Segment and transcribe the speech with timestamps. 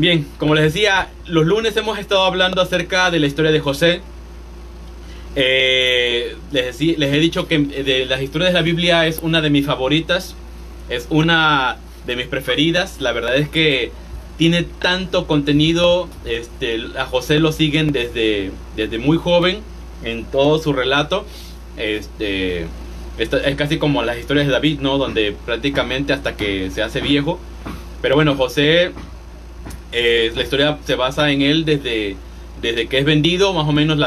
[0.00, 4.00] Bien, como les decía, los lunes hemos estado hablando acerca de la historia de José.
[5.36, 9.50] Eh, les, les, he dicho que de las historias de la Biblia es una de
[9.50, 10.34] mis favoritas,
[10.88, 13.02] es una de mis preferidas.
[13.02, 13.92] La verdad es que
[14.38, 19.58] tiene tanto contenido, este, a José lo siguen desde, desde muy joven
[20.02, 21.26] en todo su relato.
[21.76, 22.64] Este,
[23.18, 24.96] es casi como las historias de David, ¿no?
[24.96, 27.38] Donde prácticamente hasta que se hace viejo.
[28.00, 28.92] Pero bueno, José,
[29.92, 32.16] eh, la historia se basa en él desde,
[32.60, 33.98] desde que es vendido, más o menos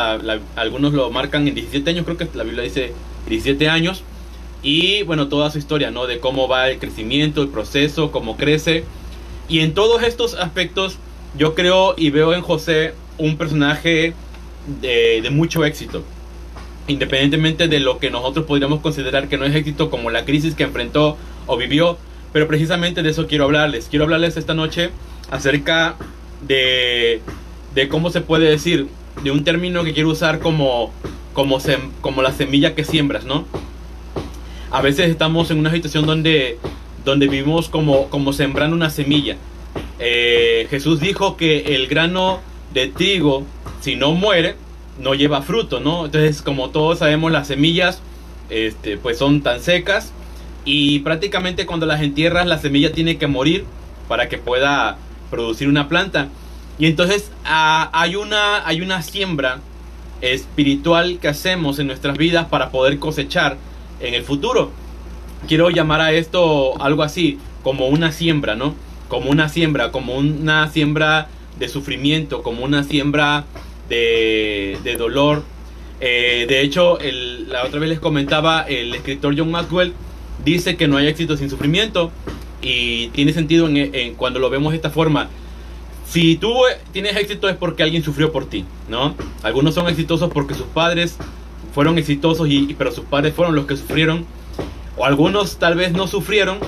[0.55, 2.93] algunos lo marcan en 17 años, creo que la Biblia dice
[3.27, 4.03] 17 años.
[4.61, 6.07] Y bueno, toda su historia, ¿no?
[6.07, 8.85] De cómo va el crecimiento, el proceso, cómo crece.
[9.49, 10.97] Y en todos estos aspectos,
[11.37, 14.13] yo creo y veo en José un personaje
[14.81, 16.03] de, de mucho éxito
[16.87, 20.63] independientemente de lo que nosotros podríamos considerar que no es éxito como la crisis que
[20.63, 21.97] enfrentó o vivió,
[22.31, 23.87] pero precisamente de eso quiero hablarles.
[23.89, 24.89] Quiero hablarles esta noche
[25.31, 25.95] acerca
[26.41, 27.21] de,
[27.75, 28.87] de cómo se puede decir,
[29.23, 30.91] de un término que quiero usar como,
[31.33, 31.59] como,
[32.01, 33.45] como la semilla que siembras, ¿no?
[34.71, 36.57] A veces estamos en una situación donde,
[37.05, 39.37] donde vivimos como, como sembrando una semilla.
[39.99, 42.39] Eh, Jesús dijo que el grano
[42.73, 43.43] de trigo,
[43.81, 44.55] si no muere,
[44.99, 46.05] no lleva fruto, ¿no?
[46.05, 48.01] Entonces, como todos sabemos, las semillas
[48.49, 50.11] este, pues son tan secas
[50.65, 53.65] y prácticamente cuando las entierras, la semilla tiene que morir
[54.07, 54.97] para que pueda
[55.33, 56.29] producir una planta.
[56.77, 59.61] Y entonces hay, una, hay una siembra
[60.21, 63.57] espiritual que hacemos en nuestras vidas para poder cosechar
[63.99, 64.71] en el futuro.
[65.47, 68.75] Quiero llamar a esto algo así, como una siembra, ¿no?
[69.07, 73.45] Como una siembra, como una siembra de sufrimiento, como una siembra
[73.89, 75.43] de, dolor.
[75.99, 76.99] Eh, de hecho,
[77.47, 79.93] la otra vez les comentaba, el escritor John Maxwell
[80.45, 82.11] dice que no hay éxito sin sufrimiento
[82.63, 85.29] y tiene sentido en, cuando lo vemos de esta forma.
[86.07, 86.53] Si tú
[86.91, 89.15] tienes éxito es porque alguien sufrió por ti, ¿no?
[89.41, 91.17] Algunos son exitosos porque sus padres
[91.73, 94.25] fueron exitosos, y, pero sus padres fueron los que sufrieron.
[94.95, 96.59] O algunos tal vez no sufrieron,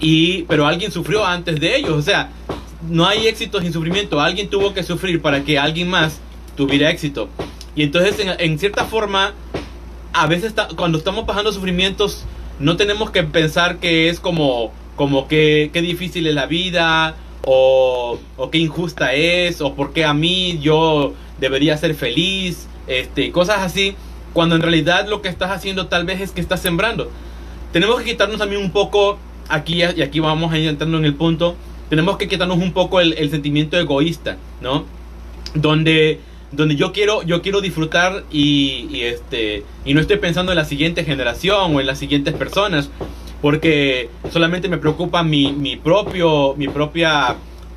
[0.00, 1.92] y, pero alguien sufrió antes de ellos.
[1.92, 2.30] O sea,
[2.88, 4.20] no hay éxito sin sufrimiento.
[4.20, 6.20] Alguien tuvo que sufrir para que alguien más
[6.56, 7.28] tuviera éxito.
[7.74, 9.32] Y entonces, en, cierta forma,
[10.12, 12.24] a veces cuando estamos pasando sufrimientos,
[12.58, 18.18] no tenemos que pensar que es como, como que qué difícil es la vida, o,
[18.36, 23.60] o qué injusta es, o por qué a mí yo debería ser feliz, este, cosas
[23.60, 23.94] así,
[24.34, 27.10] cuando en realidad lo que estás haciendo tal vez es que estás sembrando.
[27.72, 31.14] Tenemos que quitarnos también un poco, aquí y aquí vamos a ir entrando en el
[31.14, 31.54] punto,
[31.88, 34.84] tenemos que quitarnos un poco el, el sentimiento egoísta, ¿no?
[35.54, 36.20] Donde
[36.50, 41.04] donde yo quiero, yo quiero disfrutar y, este, y no estoy pensando en la siguiente
[41.04, 42.90] generación o en las siguientes personas,
[43.40, 47.36] porque solamente me preocupa mi, mi, propio, mi propia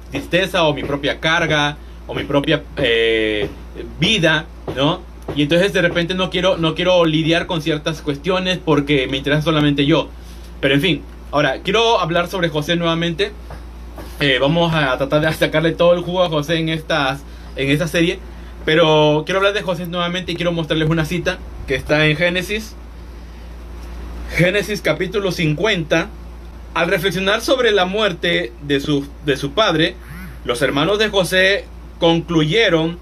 [0.09, 1.77] tristeza o mi propia carga
[2.07, 3.47] o mi propia eh,
[3.99, 4.45] vida,
[4.75, 5.01] ¿no?
[5.35, 9.43] Y entonces de repente no quiero, no quiero lidiar con ciertas cuestiones porque me interesa
[9.43, 10.09] solamente yo.
[10.59, 11.01] Pero en fin,
[11.31, 13.31] ahora quiero hablar sobre José nuevamente.
[14.19, 17.23] Eh, vamos a tratar de sacarle todo el jugo a José en, estas,
[17.55, 18.19] en esta serie.
[18.65, 22.75] Pero quiero hablar de José nuevamente y quiero mostrarles una cita que está en Génesis.
[24.35, 26.07] Génesis capítulo 50.
[26.73, 29.95] Al reflexionar sobre la muerte de su, de su padre,
[30.45, 31.65] los hermanos de José
[31.99, 32.97] concluyeron,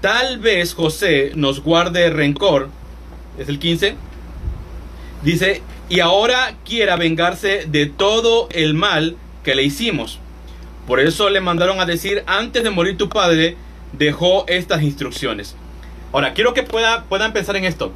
[0.00, 2.68] tal vez José nos guarde rencor.
[3.38, 3.94] Es el 15.
[5.22, 10.18] Dice, y ahora quiera vengarse de todo el mal que le hicimos.
[10.88, 13.56] Por eso le mandaron a decir, antes de morir tu padre,
[13.92, 15.54] dejó estas instrucciones.
[16.12, 17.92] Ahora, quiero que pueda, puedan pensar en esto.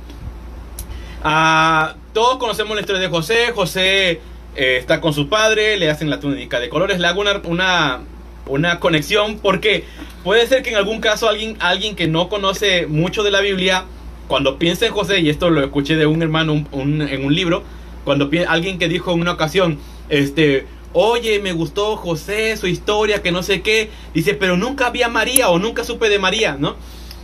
[1.25, 3.53] Ah, todos conocemos la historia de José.
[3.55, 4.21] José
[4.57, 8.01] eh, está con su padre, le hacen la túnica de colores, le hago una,
[8.47, 9.85] una, conexión porque
[10.25, 13.85] puede ser que en algún caso alguien, alguien que no conoce mucho de la Biblia,
[14.29, 17.65] cuando piensa en José, y esto lo escuché de un hermano en un libro,
[18.05, 23.33] cuando alguien que dijo en una ocasión, este, oye, me gustó José, su historia, que
[23.33, 23.91] no sé qué.
[24.15, 26.77] Dice, pero nunca vi a María o nunca supe de María, ¿no?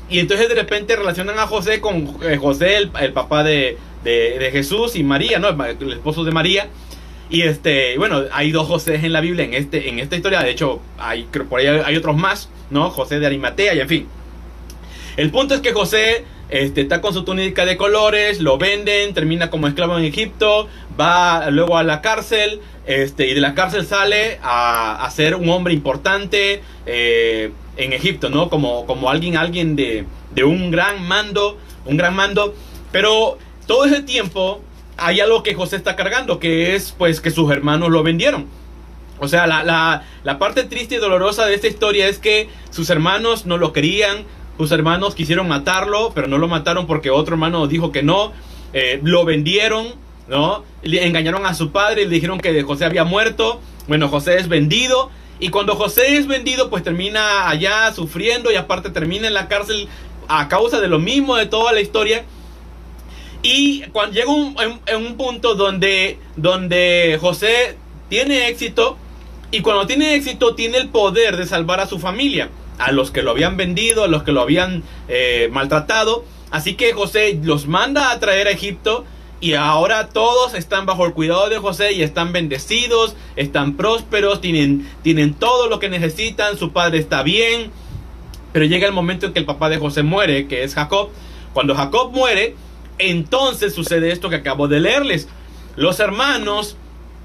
[0.08, 3.76] Y entonces de repente relacionan a José con eh, José, el, papá de,
[4.52, 5.48] Jesús, y María, ¿no?
[5.48, 6.68] El, esposo de María.
[7.28, 10.42] Y este, bueno, hay dos José en la Biblia en, este, en esta historia.
[10.42, 12.90] De hecho, hay, por ahí hay otros más, ¿no?
[12.90, 14.06] José de Arimatea y en fin.
[15.16, 19.50] El punto es que José este, está con su túnica de colores, lo venden, termina
[19.50, 20.68] como esclavo en Egipto,
[20.98, 25.74] va luego a la cárcel, este, y de la cárcel sale a, ser un hombre
[25.74, 28.48] importante eh, en Egipto, ¿no?
[28.48, 30.04] Como, como alguien, alguien de,
[30.34, 32.54] de, un gran mando, un gran mando.
[32.92, 34.60] Pero todo ese tiempo
[34.96, 38.46] hay algo que José está cargando, que es pues que sus hermanos lo vendieron.
[39.18, 43.46] O sea, la, la, parte triste y dolorosa de esta historia es que sus hermanos
[43.46, 44.24] no lo querían,
[44.58, 48.32] sus hermanos quisieron matarlo, pero no lo mataron porque otro hermano dijo que no,
[48.74, 49.94] eh, lo vendieron,
[50.28, 50.64] ¿no?
[50.82, 53.60] Le engañaron a su padre y le dijeron que José había muerto.
[53.88, 55.10] Bueno, José es vendido.
[55.38, 59.88] Y cuando José es vendido, pues termina allá sufriendo y aparte termina en la cárcel
[60.28, 62.24] a causa de lo mismo de toda la historia.
[63.42, 64.56] Y cuando llega un,
[64.86, 67.76] en, un punto donde, donde José
[68.08, 68.96] tiene éxito
[69.50, 73.22] y cuando tiene éxito tiene el poder de salvar a su familia, a los que
[73.22, 76.24] lo habían vendido, a los que lo habían eh, maltratado.
[76.50, 79.04] Así que José los manda a traer a Egipto
[79.40, 84.88] y ahora todos están bajo el cuidado de José y están bendecidos, están prósperos, tienen,
[85.02, 87.70] tienen todo lo que necesitan, su padre está bien.
[88.52, 91.10] Pero llega el momento en que el papá de José muere, que es Jacob.
[91.52, 92.54] Cuando Jacob muere,
[92.98, 95.28] entonces sucede esto que acabo de leerles.
[95.76, 96.76] Los hermanos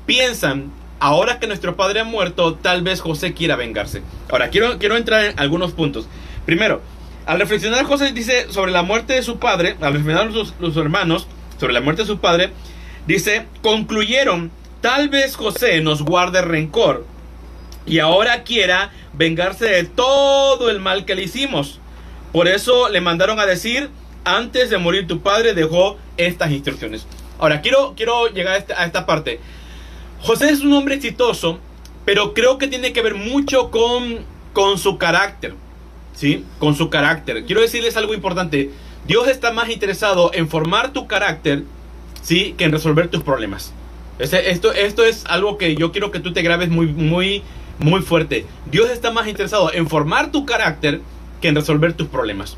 [0.05, 4.01] piensan, ahora que nuestro padre ha muerto, tal vez José quiera vengarse.
[4.29, 6.07] Ahora, quiero, quiero entrar en algunos puntos.
[6.45, 6.81] Primero,
[7.25, 11.27] al reflexionar José dice sobre la muerte de su padre, al reflexionar los hermanos,
[11.59, 12.51] sobre la muerte de su padre,
[13.07, 14.51] dice, concluyeron,
[14.81, 17.05] tal vez José nos guarde rencor
[17.85, 21.79] y ahora quiera vengarse de todo el mal que le hicimos.
[22.31, 23.89] Por eso le mandaron a decir,
[24.23, 27.05] antes de morir tu padre dejó estas instrucciones.
[27.39, 29.39] Ahora, quiero, quiero llegar a esta, a esta parte.
[30.21, 31.59] José es un hombre exitoso,
[32.05, 34.19] pero creo que tiene que ver mucho con,
[34.53, 35.55] con su carácter.
[36.13, 36.45] ¿Sí?
[36.59, 37.45] Con su carácter.
[37.45, 38.69] Quiero decirles algo importante.
[39.07, 41.63] Dios está más interesado en formar tu carácter,
[42.21, 42.53] ¿sí?
[42.57, 43.73] Que en resolver tus problemas.
[44.19, 47.41] esto, esto es algo que yo quiero que tú te grabes muy, muy,
[47.79, 48.45] muy fuerte.
[48.69, 51.01] Dios está más interesado en formar tu carácter
[51.41, 52.57] que en resolver tus problemas.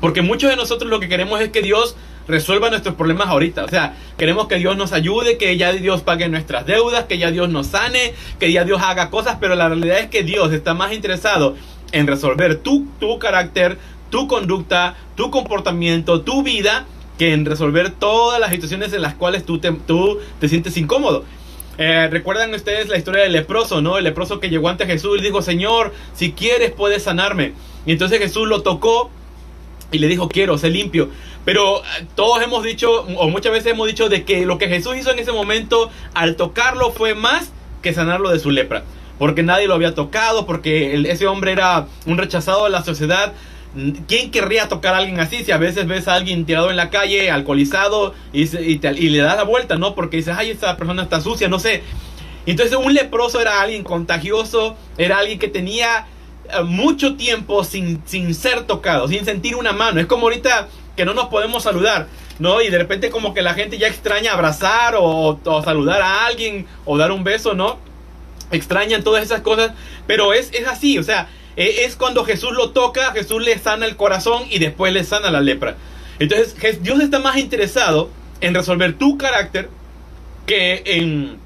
[0.00, 1.96] Porque muchos de nosotros lo que queremos es que Dios
[2.28, 3.64] resuelva nuestros problemas ahorita.
[3.64, 7.30] O sea, queremos que Dios nos ayude, que ya Dios pague nuestras deudas, que ya
[7.30, 10.74] Dios nos sane, que ya Dios haga cosas, pero la realidad es que Dios está
[10.74, 11.56] más interesado
[11.92, 13.78] en resolver tu, tu carácter,
[14.10, 16.84] tu conducta, tu comportamiento, tu vida,
[17.18, 21.24] que en resolver todas las situaciones en las cuales tú te, tú te sientes incómodo.
[21.78, 23.98] Eh, Recuerdan ustedes la historia del leproso, ¿no?
[23.98, 27.52] El leproso que llegó ante Jesús y dijo, Señor, si quieres puedes sanarme.
[27.84, 29.10] Y entonces Jesús lo tocó
[29.92, 31.10] y le dijo, quiero, ser limpio.
[31.44, 34.96] Pero eh, todos hemos dicho, o muchas veces hemos dicho, de que lo que Jesús
[34.96, 37.52] hizo en ese momento, al tocarlo, fue más
[37.82, 38.84] que sanarlo de su lepra.
[39.18, 43.32] Porque nadie lo había tocado, porque ese hombre era un rechazado de la sociedad,
[44.08, 45.44] ¿Quién querría tocar a alguien así?
[45.44, 48.46] Si a veces ves a alguien tirado en la calle, alcoholizado, y,
[48.78, 49.94] le das la vuelta, ¿no?
[49.94, 51.82] Porque dices, ay, esta persona está sucia, no sé.
[52.46, 56.06] Entonces un leproso era alguien contagioso, era alguien que tenía
[56.64, 60.00] mucho tiempo sin, sin ser tocado, sin sentir una mano.
[60.00, 62.08] Es como ahorita que no nos podemos saludar,
[62.38, 62.62] ¿no?
[62.62, 66.96] Y de repente como que la gente ya extraña abrazar o, saludar a alguien o
[66.96, 67.78] dar un beso, ¿no?
[68.50, 69.72] Extrañan todas esas cosas,
[70.06, 73.86] pero es, es así, o sea, eh, es cuando Jesús lo toca, Jesús le sana
[73.86, 75.76] el corazón y después le sana la lepra.
[76.18, 78.10] Entonces Dios está más interesado
[78.40, 79.68] en resolver tu carácter
[80.46, 81.38] que en,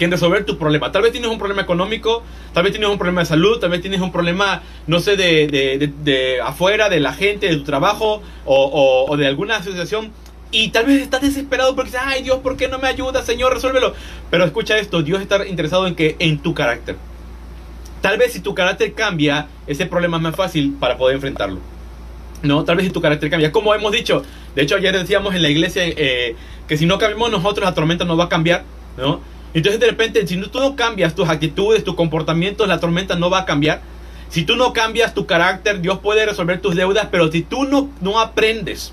[0.00, 0.90] que en resolver tu problema.
[0.90, 2.22] Tal vez tienes un problema económico,
[2.54, 5.46] tal vez tienes un problema de salud, tal vez tienes un problema, no sé, de,
[5.46, 10.10] de, de, afuera, de la gente, de tu trabajo o, o, de alguna asociación.
[10.52, 13.52] Y tal vez estás desesperado porque dices, ay Dios, ¿por qué no me ayuda, Señor?
[13.52, 13.92] Resuélvelo.
[14.30, 16.96] Pero escucha esto, Dios está interesado en que en tu carácter.
[18.00, 21.60] Tal vez si tu carácter cambia, ese problema es más fácil para poder enfrentarlo.
[22.42, 23.52] No, tal vez si tu carácter cambia.
[23.52, 24.22] Como hemos dicho,
[24.54, 26.36] de hecho ayer decíamos en la iglesia eh,
[26.66, 28.64] que si no cambiamos nosotros, la tormenta no va a cambiar,
[28.96, 29.20] ¿no?
[29.54, 33.40] Entonces de repente, si tú no cambias tus actitudes, tus comportamientos, la tormenta no va
[33.40, 33.82] a cambiar.
[34.28, 37.90] Si tú no cambias tu carácter, Dios puede resolver tus deudas, pero si tú no,
[38.00, 38.92] no aprendes,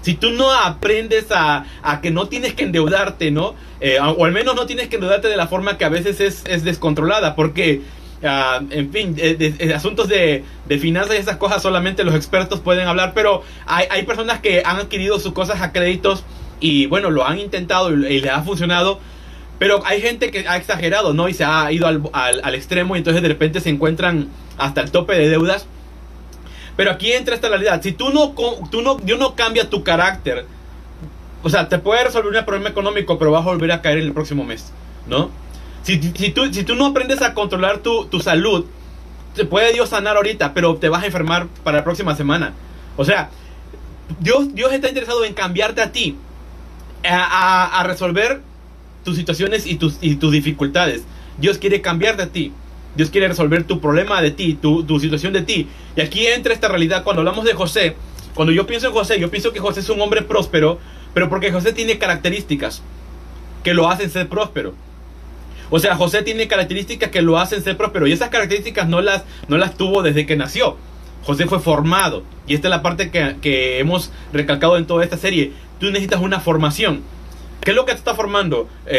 [0.00, 3.54] si tú no aprendes a, a que no tienes que endeudarte, ¿no?
[3.80, 6.42] Eh, o al menos no tienes que endeudarte de la forma que a veces es,
[6.46, 7.82] es descontrolada, porque
[8.24, 10.44] Ah, en fin, de, asuntos de,
[10.80, 14.76] finanzas y esas cosas solamente los expertos pueden hablar, pero hay, hay, personas que han
[14.76, 16.22] adquirido sus cosas a créditos
[16.60, 19.00] y bueno, lo han intentado y, les ha funcionado,
[19.62, 21.28] pero hay gente que ha exagerado, ¿no?
[21.28, 24.26] Y se ha ido al, al, extremo y entonces de repente se encuentran
[24.58, 25.66] hasta el tope de deudas.
[26.74, 28.34] Pero aquí entra esta realidad, si tú no,
[28.72, 30.46] tú no, Dios no cambia tu carácter,
[31.44, 34.12] o sea, te puede resolver un problema económico, pero vas a volver a caer el
[34.12, 34.72] próximo mes,
[35.06, 35.30] ¿no?
[35.84, 35.96] Si,
[36.32, 38.66] tú, si tú no aprendes a controlar tu, salud,
[39.36, 42.52] te puede Dios sanar ahorita, pero te vas a enfermar para la próxima semana.
[42.96, 43.30] O sea,
[44.18, 46.16] Dios, Dios está interesado en cambiarte a ti,
[47.04, 48.40] a, resolver
[49.04, 51.02] tus situaciones y tus, y tus dificultades.
[51.38, 52.52] Dios quiere cambiarte a ti.
[52.94, 55.68] Dios quiere resolver tu problema de ti, tu, tu situación de ti.
[55.96, 57.04] Y aquí entra esta realidad.
[57.04, 57.96] Cuando hablamos de José,
[58.34, 60.78] cuando yo pienso en José, yo pienso que José es un hombre próspero,
[61.14, 62.82] pero porque José tiene características
[63.62, 64.74] que lo hacen ser próspero.
[65.70, 69.24] O sea, José tiene características que lo hacen ser próspero y esas características no las,
[69.48, 70.76] no las tuvo desde que nació.
[71.24, 75.16] José fue formado y esta es la parte que, que hemos recalcado en toda esta
[75.16, 75.52] serie.
[75.78, 77.02] Tú necesitas una formación.
[77.64, 78.68] ¿Qué es lo que te está formando?
[78.86, 78.96] Eh,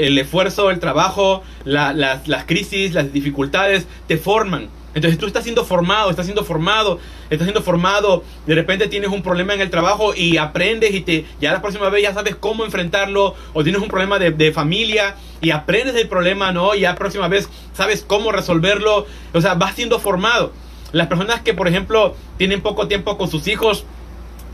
[0.00, 4.70] eh, el esfuerzo, el trabajo, las, crisis, las dificultades te forman.
[4.94, 6.98] Entonces tú estás siendo formado, estás siendo formado,
[7.30, 11.26] estás siendo formado, de repente tienes un problema en el trabajo y aprendes y te
[11.40, 15.52] ya la próxima vez ya sabes cómo enfrentarlo, o tienes un problema de, familia y
[15.52, 16.74] aprendes del problema, ¿no?
[16.74, 20.52] Y ya la próxima vez sabes cómo resolverlo, o sea, vas siendo formado.
[20.90, 23.86] Las personas que, por ejemplo, tienen poco tiempo con sus hijos,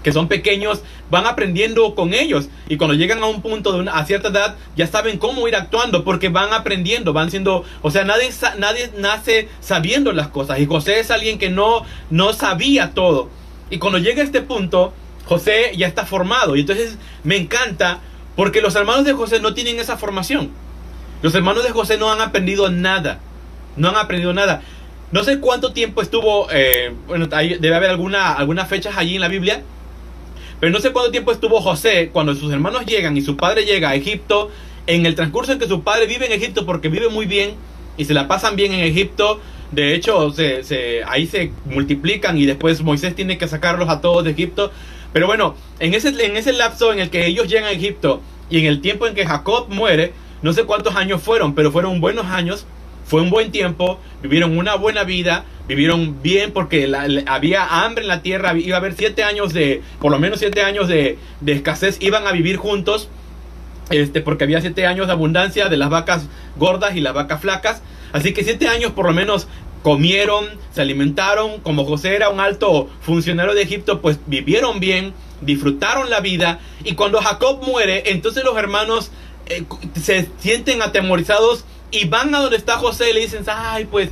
[0.03, 2.49] que son pequeños, van aprendiendo con ellos.
[2.69, 6.05] Y cuando llegan a un punto de a cierta edad, ya saben cómo ir actuando
[6.05, 10.61] porque van aprendiendo, van siendo, o sea, nadie, nadie nace sabiendo las cosas.
[10.61, 13.29] Y José es alguien que no, no sabía todo.
[13.71, 14.93] Y cuando llega a este punto,
[15.27, 16.57] José ya está formado.
[16.57, 18.01] Y entonces me encanta
[18.37, 20.51] porque los hermanos de José no tienen esa formación.
[21.23, 23.19] Los hermanos de José no han aprendido nada.
[23.77, 24.63] No han aprendido nada.
[25.11, 29.29] No sé cuánto tiempo estuvo, eh, bueno, debe haber alguna, algunas fechas allí en la
[29.29, 29.63] Biblia
[30.61, 33.91] pero no sé cuánto tiempo estuvo José cuando sus hermanos llegan y su padre llega
[33.91, 34.51] a Egipto.
[34.87, 37.55] En el transcurso en que su padre vive en Egipto porque vive muy bien
[37.97, 39.41] y se la pasan bien en Egipto.
[39.71, 44.31] De hecho, se, ahí se multiplican y después Moisés tiene que sacarlos a todos de
[44.31, 44.73] Egipto.
[45.13, 48.59] Pero bueno, en ese, en ese lapso en el que ellos llegan a Egipto y
[48.59, 50.13] en el tiempo en que Jacob muere,
[50.43, 52.67] no sé cuántos años fueron, pero fueron buenos años,
[53.05, 56.91] fue un buen tiempo, vivieron una buena vida, vivieron bien porque
[57.27, 60.63] había hambre en la tierra, iba a haber siete años de, por lo menos siete
[60.63, 63.09] años de, escasez, iban a vivir juntos,
[63.91, 67.83] este, porque había siete años de abundancia de las vacas gordas y las vacas flacas,
[68.13, 69.47] así que siete años por lo menos
[69.83, 76.09] comieron, se alimentaron, como José era un alto funcionario de Egipto, pues vivieron bien, disfrutaron
[76.09, 79.11] la vida, y cuando Jacob muere, entonces los hermanos
[79.47, 79.65] eh,
[80.01, 84.11] se sienten atemorizados y van a donde está José y le dicen, ay, pues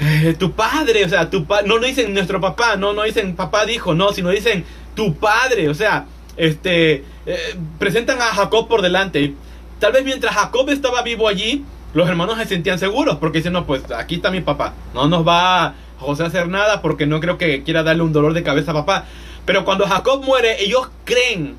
[0.00, 3.36] eh, tu padre, o sea, tu pa no, no dicen nuestro papá, no, no dicen
[3.36, 4.64] papá dijo, no, sino dicen
[4.94, 9.34] tu padre, o sea, este, eh, presentan a Jacob por delante.
[9.78, 13.66] Tal vez mientras Jacob estaba vivo allí, los hermanos se sentían seguros, porque dicen, no,
[13.66, 17.36] pues aquí está mi papá, no nos va José a hacer nada porque no creo
[17.36, 19.04] que quiera darle un dolor de cabeza a papá.
[19.44, 21.56] Pero cuando Jacob muere, ellos creen,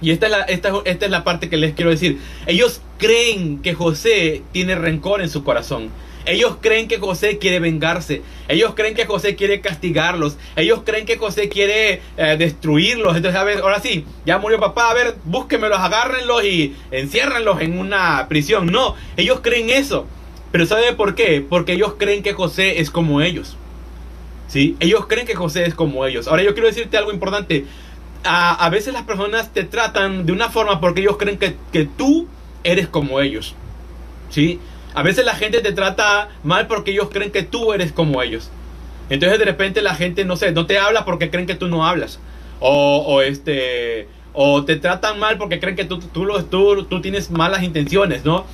[0.00, 3.62] y esta es la, esta, esta es la parte que les quiero decir, ellos creen
[3.62, 5.90] que José tiene rencor en su corazón.
[6.26, 8.22] Ellos creen que José quiere vengarse.
[8.48, 10.36] Ellos creen que José quiere castigarlos.
[10.56, 13.16] Ellos creen que José quiere eh, destruirlos.
[13.16, 14.90] Entonces, a ver, ahora sí, ya murió papá.
[14.90, 18.66] A ver, búsquenmelos, agárrenlos y enciérrenlos en una prisión.
[18.66, 20.06] No, ellos creen eso.
[20.52, 21.44] Pero ¿sabe por qué?
[21.48, 23.56] Porque ellos creen que José es como ellos.
[24.48, 24.76] ¿Sí?
[24.80, 26.26] Ellos creen que José es como ellos.
[26.26, 27.66] Ahora yo quiero decirte algo importante.
[28.24, 31.84] A, a veces las personas te tratan de una forma porque ellos creen que, que
[31.86, 32.26] tú
[32.64, 33.54] eres como ellos.
[34.28, 34.60] ¿Sí?
[34.94, 38.50] A veces la gente te trata mal porque ellos creen que tú eres como ellos.
[39.08, 41.86] Entonces de repente la gente, no sé, no te habla porque creen que tú no
[41.86, 42.18] hablas.
[42.60, 47.30] O, o este, o te tratan mal porque creen que tú, tú, tú, tú tienes
[47.30, 48.44] malas intenciones, ¿no?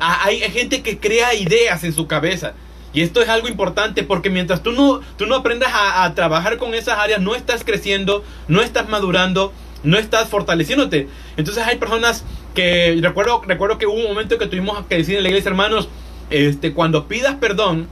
[0.00, 2.54] Ah, hay, gente que crea ideas en su cabeza.
[2.92, 6.58] Y esto es algo importante porque mientras tú no, tú no aprendas a, a trabajar
[6.58, 11.08] con esas áreas, no estás creciendo, no estás madurando, no estás fortaleciéndote.
[11.36, 15.22] Entonces hay personas que recuerdo, recuerdo que hubo un momento que tuvimos que decir en
[15.22, 15.88] la iglesia, hermanos,
[16.30, 17.88] este, cuando pidas perdón,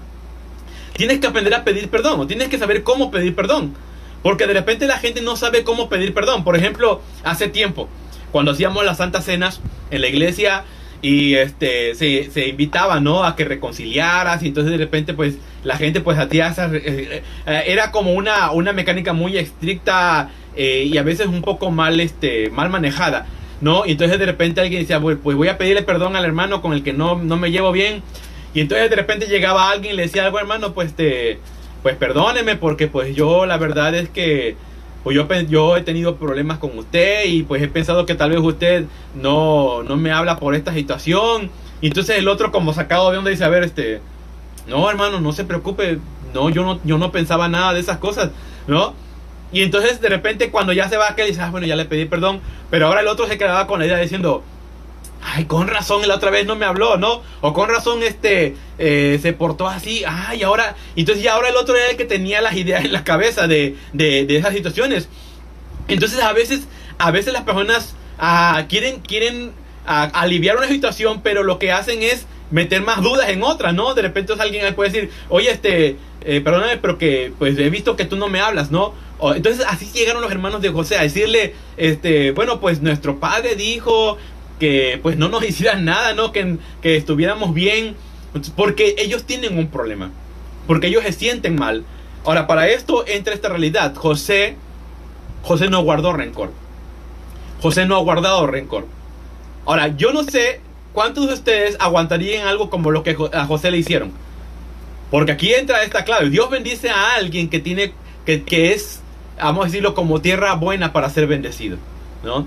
[0.97, 3.75] tienes que aprender a pedir perdón, o tienes que saber cómo pedir perdón.
[4.23, 6.45] Porque de repente la gente no sabe cómo pedir perdón.
[6.45, 7.89] Por ejemplo, hace tiempo,
[8.31, 10.65] cuando hacíamos las santas cenas en la iglesia
[11.03, 13.25] y este se, se invitaba, ¿no?
[13.25, 16.71] A que reconciliaras y entonces de repente pues la gente pues hacía esa...
[16.73, 21.71] Eh, eh, era como una, una mecánica muy estricta eh, y a veces un poco
[21.71, 23.27] mal, este, mal manejada.
[23.63, 23.87] ¿No?
[23.87, 26.83] Y entonces de repente alguien decía, pues, voy a pedirle perdón al hermano con el
[26.83, 28.03] que no, no me llevo bien.
[28.53, 31.39] Y entonces de repente llegaba alguien y le decía algo, hermano, pues te,
[31.83, 34.57] pues perdóneme porque pues yo la verdad es que
[35.05, 38.41] pues yo, yo he tenido problemas con usted y pues he pensado que tal vez
[38.41, 41.51] usted no, no me habla por esta situación.
[41.81, 44.01] Y entonces el otro como sacado de onda dice, a ver, este,
[44.67, 45.99] no hermano, no se preocupe,
[46.35, 48.31] no, yo no, yo no pensaba nada de esas cosas,
[48.67, 48.95] ¿no?
[49.53, 52.07] Y entonces de repente cuando ya se va que dice, ah, bueno, ya le pedí
[52.07, 52.41] perdón,
[52.71, 54.43] pero ahora el otro se quedaba con la idea diciendo,
[55.23, 57.23] ay, con razón la otra vez no me habló, ¿no?
[57.41, 61.77] O con razón este eh, se portó así, ay, ahora, entonces ya ahora el otro
[61.77, 65.09] era el que tenía las ideas en la cabeza de, de, de esas situaciones.
[65.89, 66.63] Entonces a veces,
[66.99, 69.53] a veces las personas ah, quieren, quieren
[69.87, 73.95] ah, aliviar una situación, pero lo que hacen es meter más dudas en otra, ¿no?
[73.95, 78.05] De repente alguien puede decir, oye, este, eh, perdóname, pero que pues he visto que
[78.05, 78.95] tú no me hablas, ¿no?
[79.37, 84.19] entonces así llegaron los hermanos de José a decirle, este, bueno, pues nuestro padre dijo
[84.59, 86.33] que pues no nos hicieran nada, ¿no?
[86.33, 87.95] Que, que estuviéramos bien,
[88.57, 90.11] porque ellos tienen un problema,
[90.67, 91.85] porque ellos se sienten mal.
[92.25, 93.95] Ahora, para esto entra esta realidad.
[93.95, 94.57] José,
[95.43, 96.53] José no guardó rencor.
[97.61, 98.87] José no ha guardado rencor.
[99.67, 100.61] Ahora, yo no sé
[100.93, 104.13] cuántos de ustedes aguantarían algo como lo que a José le hicieron.
[105.11, 106.31] Porque aquí entra esta clave.
[106.31, 107.93] Dios bendice a alguien que tiene,
[108.25, 109.03] que, que es,
[109.39, 111.77] vamos a decirlo, como tierra buena para ser bendecido.
[112.23, 112.47] ¿no?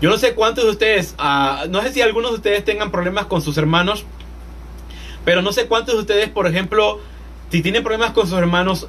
[0.00, 3.26] Yo no sé cuántos de ustedes, uh, no sé si algunos de ustedes tengan problemas
[3.26, 4.04] con sus hermanos,
[5.24, 6.98] pero no sé cuántos de ustedes, por ejemplo,
[7.50, 8.88] si tienen problemas con sus hermanos,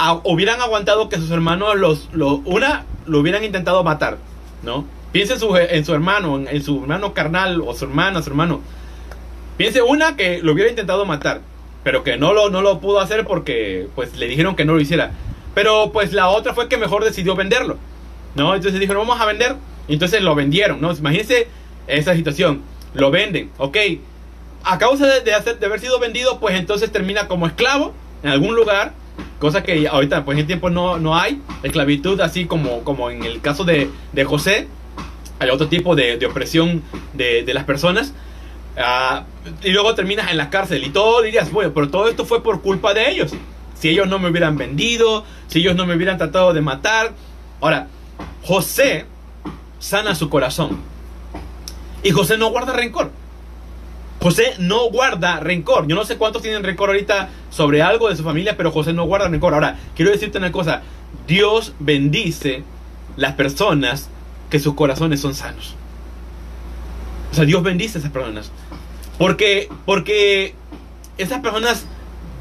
[0.00, 4.18] uh, hubieran aguantado que sus hermanos los, los, una, lo hubieran intentado matar,
[4.64, 4.84] ¿no?
[5.12, 8.30] Piense en su, en su hermano, en, en, su hermano carnal o su hermana, su
[8.30, 8.60] hermano.
[9.56, 11.40] Piense una que lo hubiera intentado matar,
[11.84, 14.80] pero que no lo, no lo pudo hacer porque pues le dijeron que no lo
[14.80, 15.12] hiciera.
[15.54, 17.78] Pero pues la otra fue que mejor decidió venderlo,
[18.34, 18.54] ¿no?
[18.54, 19.56] Entonces dijeron, vamos a vender
[19.88, 20.92] entonces lo vendieron, ¿no?
[20.92, 21.48] Imagínense
[21.86, 22.62] esa situación.
[22.94, 23.76] Lo venden, ok.
[24.64, 28.30] A causa de, de, hacer, de haber sido vendido, pues entonces termina como esclavo en
[28.30, 28.94] algún lugar.
[29.38, 31.40] Cosa que ahorita, pues en tiempo no, no hay.
[31.62, 34.68] Esclavitud, así como, como en el caso de, de José.
[35.38, 38.12] Hay otro tipo de, opresión de, las personas.
[38.76, 39.22] Uh,
[39.62, 40.84] y luego terminas en la cárcel.
[40.84, 43.32] Y todo dirías, bueno, pero todo esto fue por culpa de ellos.
[43.74, 47.12] Si ellos no me hubieran vendido, si ellos no me hubieran tratado de matar.
[47.60, 47.88] Ahora,
[48.42, 49.06] José
[49.78, 50.78] sana su corazón.
[52.02, 53.10] Y José no guarda rencor.
[54.20, 55.86] José no guarda rencor.
[55.86, 59.04] Yo no sé cuántos tienen rencor ahorita sobre algo de su familia, pero José no
[59.04, 59.54] guarda rencor.
[59.54, 60.82] Ahora, quiero decirte una cosa.
[61.26, 62.64] Dios bendice
[63.16, 64.08] las personas
[64.50, 65.74] que sus corazones son sanos.
[67.32, 68.50] O sea, Dios bendice a esas personas.
[69.18, 70.54] Porque, porque
[71.18, 71.84] esas personas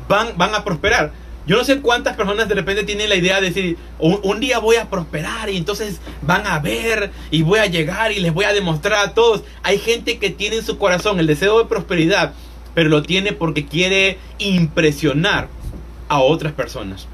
[0.07, 1.11] van, van a prosperar.
[1.47, 4.57] Yo no sé cuántas personas de repente tienen la idea de decir, un, un, día
[4.57, 8.45] voy a prosperar y entonces van a ver y voy a llegar y les voy
[8.45, 9.43] a demostrar a todos.
[9.61, 12.33] Hay gente que tiene en su corazón el deseo de prosperidad,
[12.73, 15.47] pero lo tiene porque quiere impresionar
[16.09, 17.07] a otras personas.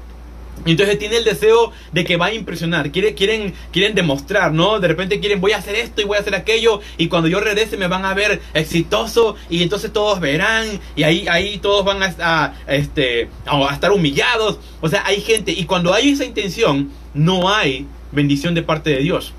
[0.64, 4.78] Entonces tiene el deseo de que va a impresionar, quiere, quieren, quieren demostrar, ¿no?
[4.78, 7.40] De repente quieren, voy a hacer esto y voy a hacer aquello, y cuando yo
[7.40, 12.02] regrese me van a ver exitoso, y entonces todos verán, y ahí, ahí todos van
[12.02, 14.58] a, a, este, a estar humillados.
[14.80, 18.98] O sea, hay gente, y cuando hay esa intención, no hay bendición de parte de
[18.98, 19.32] Dios.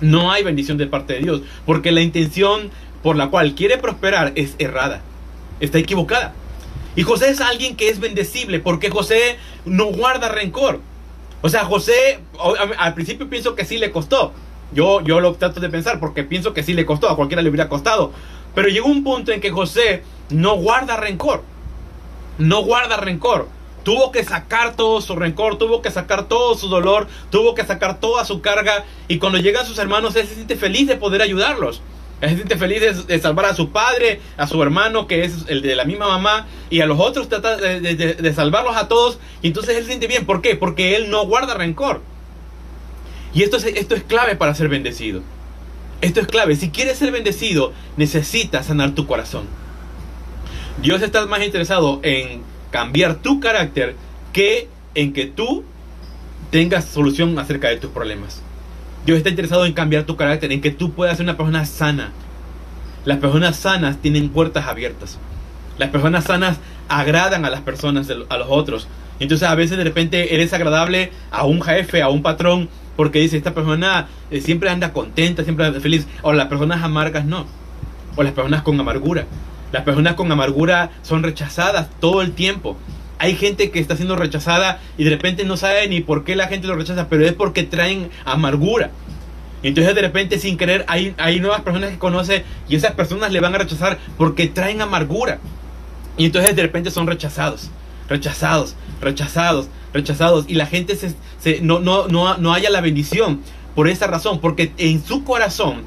[0.00, 2.70] No hay bendición de parte de Dios, porque la intención
[3.02, 5.02] por la cual quiere prosperar es errada,
[5.60, 6.34] está equivocada.
[6.96, 10.80] Y José es alguien que es bendecible porque José no guarda rencor.
[11.42, 12.20] O sea, José,
[12.78, 14.32] al principio pienso que sí le costó.
[14.72, 17.50] Yo, yo lo trato de pensar porque pienso que sí le costó, a cualquiera le
[17.50, 18.12] hubiera costado.
[18.54, 21.42] Pero llegó un punto en que José no guarda rencor.
[22.38, 23.48] No guarda rencor.
[23.82, 28.00] Tuvo que sacar todo su rencor, tuvo que sacar todo su dolor, tuvo que sacar
[28.00, 28.84] toda su carga.
[29.08, 31.82] Y cuando llegan sus hermanos, él se siente feliz de poder ayudarlos.
[32.20, 35.60] Se siente feliz de, de, salvar a su padre, a su hermano, que es el
[35.60, 39.18] de la misma mamá, y a los otros trata de, de, de, salvarlos a todos.
[39.42, 40.24] Y entonces él se siente bien.
[40.24, 40.56] ¿Por qué?
[40.56, 42.00] Porque él no guarda rencor.
[43.34, 45.22] Y esto es, esto es clave para ser bendecido.
[46.00, 46.56] Esto es clave.
[46.56, 49.46] Si quieres ser bendecido, necesitas sanar tu corazón.
[50.80, 53.96] Dios está más interesado en cambiar tu carácter
[54.32, 55.64] que en que tú
[56.50, 58.43] tengas solución acerca de tus problemas.
[59.06, 62.12] Dios está interesado en cambiar tu carácter, en que tú puedas ser una persona sana.
[63.04, 65.18] Las personas sanas tienen puertas abiertas.
[65.76, 68.88] Las personas sanas agradan a las personas, a los otros.
[69.20, 73.36] Entonces a veces de repente eres agradable a un jefe, a un patrón, porque dice,
[73.36, 74.08] esta persona
[74.40, 76.06] siempre anda contenta, siempre anda feliz.
[76.22, 77.46] O las personas amargas no.
[78.16, 79.26] O las personas con amargura.
[79.72, 82.76] Las personas con amargura son rechazadas todo el tiempo.
[83.24, 86.46] Hay gente que está siendo rechazada y de repente no sabe ni por qué la
[86.46, 88.90] gente lo rechaza, pero es porque traen amargura.
[89.62, 93.40] Entonces de repente sin querer hay, hay nuevas personas que conoce y esas personas le
[93.40, 95.38] van a rechazar porque traen amargura.
[96.18, 97.70] Y entonces de repente son rechazados,
[98.10, 100.44] rechazados, rechazados, rechazados.
[100.46, 103.40] Y la gente se, no, no, no, no haya la bendición
[103.74, 105.84] por esa razón, porque en su corazón,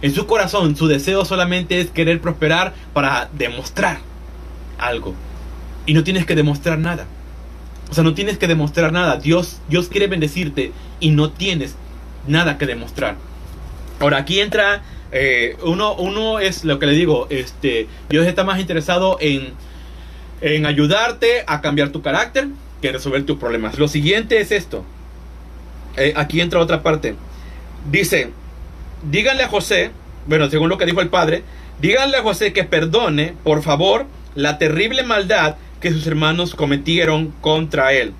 [0.00, 3.98] en su corazón, su deseo solamente es querer prosperar para demostrar
[4.78, 5.14] algo.
[5.86, 7.06] Y no tienes que demostrar nada.
[7.90, 9.16] O sea, no tienes que demostrar nada.
[9.16, 11.76] Dios, Dios quiere bendecirte y no tienes
[12.26, 13.16] nada que demostrar.
[14.00, 18.60] Ahora, aquí entra, eh, uno, uno es lo que le digo, este, Dios está más
[18.60, 19.52] interesado en,
[20.40, 22.48] en ayudarte a cambiar tu carácter
[22.80, 23.78] que resolver tus problemas.
[23.78, 24.84] Lo siguiente es esto.
[25.96, 27.14] Eh, aquí entra otra parte.
[27.90, 28.30] Dice,
[29.10, 29.90] díganle a José,
[30.26, 31.42] bueno, según lo que dijo el padre,
[31.80, 37.92] díganle a José que perdone, por favor, la terrible maldad que sus hermanos cometieron contra
[37.92, 38.14] él.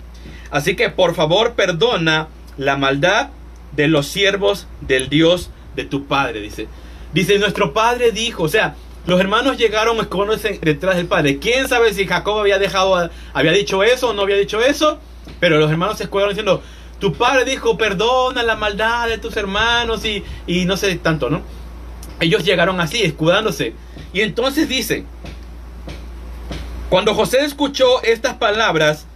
[0.50, 3.30] Así que por favor perdona la maldad
[3.74, 6.68] de los siervos del Dios de tu Padre, dice.
[7.14, 8.74] Dice, nuestro padre dijo, o sea,
[9.06, 11.38] los hermanos llegaron escondiéndose detrás del padre.
[11.38, 14.98] ¿Quién sabe si Jacob había dejado, había dicho eso o no había dicho eso?
[15.38, 16.62] Pero los hermanos se escudaron diciendo,
[16.98, 21.42] tu padre dijo, perdona la maldad de tus hermanos y, y no sé tanto, ¿no?
[22.20, 23.74] Ellos llegaron así, escudándose.
[24.14, 25.04] Y entonces dice,
[26.92, 29.06] cuando José escuchó estas palabras,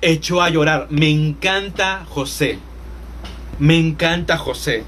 [0.00, 0.88] echó a llorar.
[0.90, 2.58] Me encanta José.
[3.60, 4.82] Me encanta José.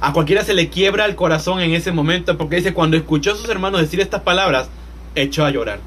[0.00, 3.36] A cualquiera se le quiebra el corazón en ese momento porque dice, cuando escuchó a
[3.36, 4.68] sus hermanos decir estas palabras,
[5.16, 5.80] echó a llorar.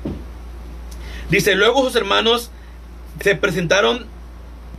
[1.29, 2.51] Dice, luego sus hermanos
[3.21, 4.07] se presentaron,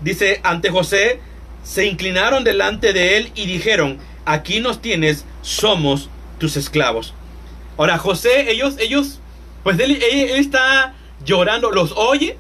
[0.03, 1.21] dice, ante José,
[1.65, 7.15] se inclinaron delante de él y dijeron, aquí nos tienes, somos tus esclavos.
[7.79, 9.22] Ahora, José, ellos, ellos,
[9.63, 10.95] pues él, está
[11.25, 12.37] llorando, los oye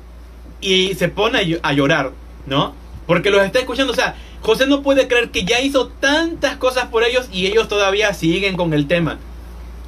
[0.61, 2.13] y se pone a llorar,
[2.47, 2.75] ¿no?
[3.07, 6.87] Porque los está escuchando, o sea, José no puede creer que ya hizo tantas cosas
[6.87, 9.19] por ellos y ellos todavía siguen con el tema.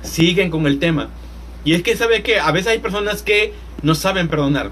[0.02, 1.08] Siguen con el tema.
[1.64, 4.70] Y es que sabe que a veces hay personas que no saben perdonar.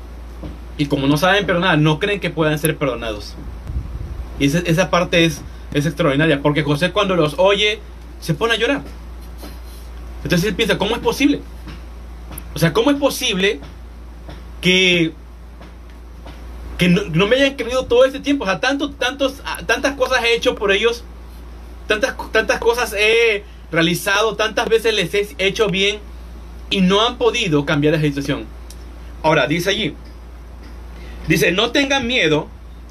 [0.79, 3.35] Y como no saben perdonar, no creen que puedan ser perdonados.
[4.38, 6.42] Y esa, parte es, es extraordinaria.
[6.42, 7.81] Porque José cuando los oye,
[8.20, 8.83] se pone a llorar.
[10.22, 11.40] Entonces él piensa, ¿cómo es posible?
[12.54, 13.60] O sea, ¿cómo es posible
[14.60, 15.12] que
[16.82, 18.42] que no, me hayan querido todo este tiempo.
[18.42, 21.04] O sea, tanto, tantos, ah, tantas cosas he hecho por ellos.
[21.86, 24.34] Tantas, tantas cosas he realizado.
[24.34, 26.00] Tantas veces les he hecho bien.
[26.70, 28.46] Y no han podido cambiar esa situación.
[29.22, 29.94] Ahora, dice allí.
[31.28, 32.48] Dice, no tengan miedo.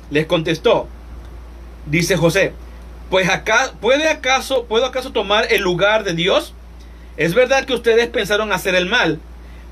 [0.09, 0.87] Les contestó.
[1.85, 2.53] Dice José.
[3.09, 6.53] Pues acá, ¿puede acaso, ¿puedo acaso tomar el lugar de Dios?
[7.17, 9.19] Es verdad que ustedes pensaron hacer el mal,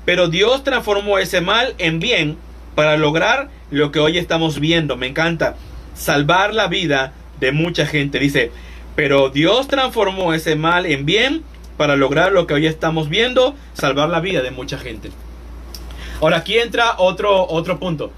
[0.04, 2.36] pero Dios transformó ese mal en bien
[2.74, 4.96] para lograr lo que hoy estamos viendo.
[4.96, 5.56] Me encanta
[5.94, 8.18] salvar la vida de mucha gente.
[8.18, 8.52] Dice,
[8.96, 11.42] pero Dios transformó ese mal en bien
[11.76, 15.10] para lograr lo que hoy estamos viendo, salvar la vida de mucha gente.
[16.20, 18.12] Ahora aquí entra otro, otro punto.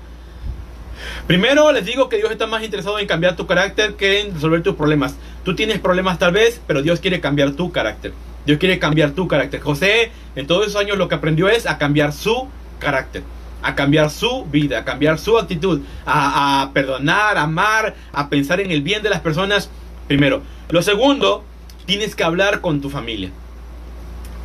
[1.27, 4.63] Primero les digo que Dios está más interesado en cambiar tu carácter que en resolver
[4.63, 5.17] tus problemas.
[5.45, 8.13] Tú tienes problemas tal vez, pero Dios quiere cambiar tu carácter.
[8.47, 9.61] Dios quiere cambiar tu carácter.
[9.61, 13.23] José en todos esos años lo que aprendió es a cambiar su carácter
[13.63, 18.71] a cambiar su vida, a cambiar su actitud, a, perdonar, a amar, a pensar en
[18.71, 19.71] el bien de las personas.
[20.09, 20.43] Primero.
[20.69, 21.45] Lo segundo,
[21.87, 23.31] tienes que hablar con tu familia.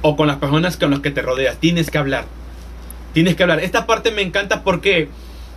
[0.01, 1.57] O con las personas con las que te rodeas.
[1.57, 2.25] Tienes que hablar.
[3.13, 3.59] Tienes que hablar.
[3.59, 5.09] Esta parte me encanta porque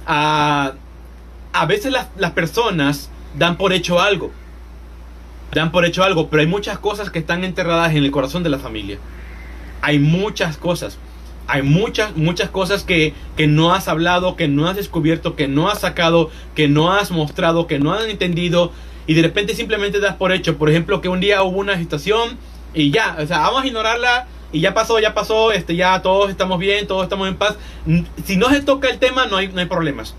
[0.07, 0.73] a,
[1.53, 4.33] a veces las, las personas dan por hecho algo.
[5.53, 8.51] Dan por hecho algo, pero hay muchas cosas que están enterradas en el corazón de
[8.51, 8.99] la familia.
[9.83, 10.99] Hay muchas cosas
[11.53, 15.69] hay muchas, muchas cosas que, que, no has hablado, que no has descubierto, que no
[15.69, 18.71] has sacado, que no has mostrado, que no has entendido
[19.11, 20.57] y de repente simplemente das por hecho.
[20.57, 22.39] Por ejemplo, que un día hubo una situación
[22.73, 26.31] y ya, o sea, vamos a ignorarla y ya pasó, ya pasó, este, ya todos
[26.31, 27.57] estamos bien, todos estamos en paz.
[28.25, 30.15] Si no se toca el tema, no hay, no hay problemas.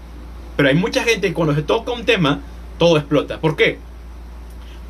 [0.57, 2.41] Pero hay mucha gente que cuando se toca un tema,
[2.77, 3.39] todo explota.
[3.39, 3.79] ¿Por qué?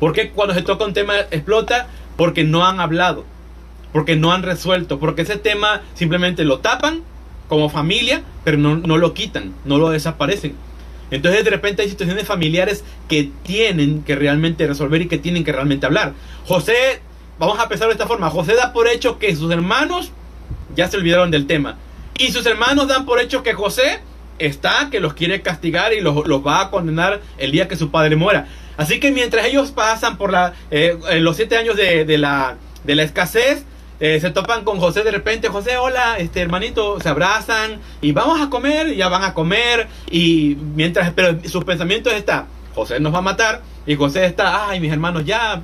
[0.02, 1.86] Porque cuando se toca un tema explota
[2.16, 3.24] porque no han hablado
[3.92, 7.02] porque no han resuelto, porque ese tema simplemente lo tapan
[7.48, 10.56] como familia, pero no, no lo quitan, no lo desaparecen.
[11.10, 15.52] Entonces de repente hay situaciones familiares que tienen que realmente resolver y que tienen que
[15.52, 16.14] realmente hablar.
[16.46, 17.02] José,
[17.38, 20.10] vamos a pensar de esta forma, José da por hecho que sus hermanos
[20.74, 21.76] ya se olvidaron del tema.
[22.16, 24.00] Y sus hermanos dan por hecho que José
[24.38, 28.16] está, que los quiere castigar y los, va a condenar el día que su padre
[28.16, 28.48] muera.
[28.76, 32.56] Así que mientras ellos pasan por la, eh, los siete años de, la,
[32.86, 33.64] escasez,
[34.00, 38.40] eh, se topan con José de repente, José, hola, este hermanito, se abrazan y vamos
[38.40, 43.18] a comer, ya van a comer y mientras, pero sus pensamientos está, José nos va
[43.18, 45.62] a matar y José está, ay, mis hermanos, ya,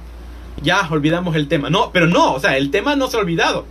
[0.63, 1.71] ya olvidamos el tema.
[1.71, 3.67] No, pero no, o sea, el tema no se ha olvidado.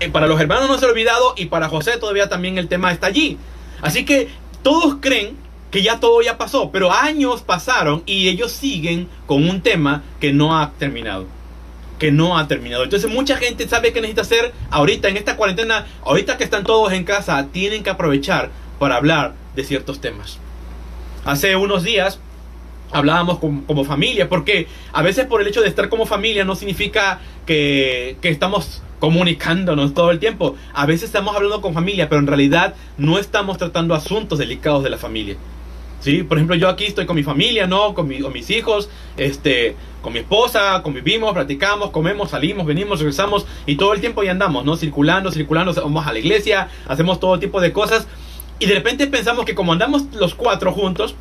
[0.00, 2.92] Eh, para los hermanos no se ha olvidado y para José todavía también el tema
[2.92, 3.38] está allí.
[3.82, 4.28] Así que
[4.62, 5.36] todos creen
[5.76, 10.32] que ya todo ya pasó, pero años pasaron y ellos siguen con un tema que
[10.32, 11.26] no ha terminado
[11.98, 12.84] que no ha terminado.
[12.84, 16.92] Entonces mucha gente sabe que necesita hacer ahorita en esta cuarentena, ahorita que están todos
[16.94, 20.38] en casa, tienen que aprovechar para hablar de ciertos temas.
[21.26, 22.20] Hace unos días
[22.90, 27.20] hablábamos como, familia, porque a veces por el hecho de estar como familia no significa
[27.44, 30.56] que, que estamos comunicándonos todo el tiempo.
[30.72, 34.90] A veces estamos hablando con familia, pero en realidad no estamos tratando asuntos delicados de
[34.90, 35.36] la familia.
[36.00, 36.22] ¿Sí?
[36.22, 37.94] Por ejemplo, yo aquí estoy con mi familia, ¿no?
[37.94, 43.76] Con, con, mis hijos, este, con mi esposa, convivimos, platicamos, comemos, salimos, venimos, regresamos y
[43.76, 44.76] todo el tiempo ya andamos, ¿no?
[44.76, 48.06] Circulando, circulando, vamos a la iglesia, hacemos todo tipo de cosas
[48.58, 51.14] y de repente pensamos que como andamos los cuatro juntos,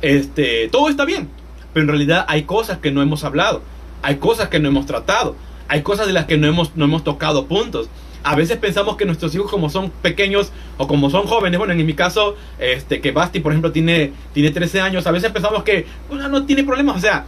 [0.00, 1.28] este, todo está bien.
[1.72, 3.62] Pero en realidad hay cosas que no hemos hablado,
[4.02, 5.36] hay cosas que no hemos tratado,
[5.68, 7.88] hay cosas de las que no hemos, no hemos tocado puntos.
[8.24, 11.84] A veces pensamos que nuestros hijos como son pequeños o como son jóvenes, bueno, en
[11.84, 15.86] mi caso, este, que Basti, por ejemplo, tiene, tiene 13 años, a veces pensamos que
[16.08, 17.26] bueno, no tiene problemas, o sea,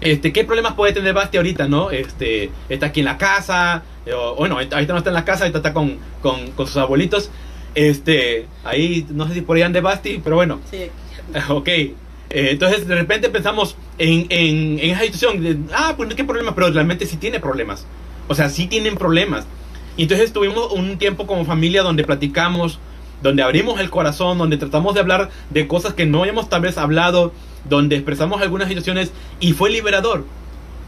[0.00, 1.90] este, ¿qué problemas puede tener Basti ahorita, no?
[1.90, 5.44] Este, está aquí en la casa, eh, o, bueno, ahorita no está en la casa,
[5.44, 7.30] ahorita está con, con, con sus abuelitos,
[7.74, 10.60] este, ahí, no sé si por ahí ande Basti, pero bueno.
[10.70, 10.90] Sí.
[11.48, 11.68] Ok.
[11.68, 11.94] Eh,
[12.30, 16.70] entonces, de repente pensamos en, en, en esa situación, de, ah, pues qué problema, pero
[16.70, 17.86] realmente sí tiene problemas.
[18.28, 19.46] O sea, sí tienen problemas.
[19.98, 22.78] Y entonces tuvimos un tiempo como familia donde platicamos,
[23.20, 26.78] donde abrimos el corazón, donde tratamos de hablar de cosas que no habíamos tal vez
[26.78, 27.32] hablado,
[27.68, 30.24] donde expresamos algunas situaciones y fue liberador.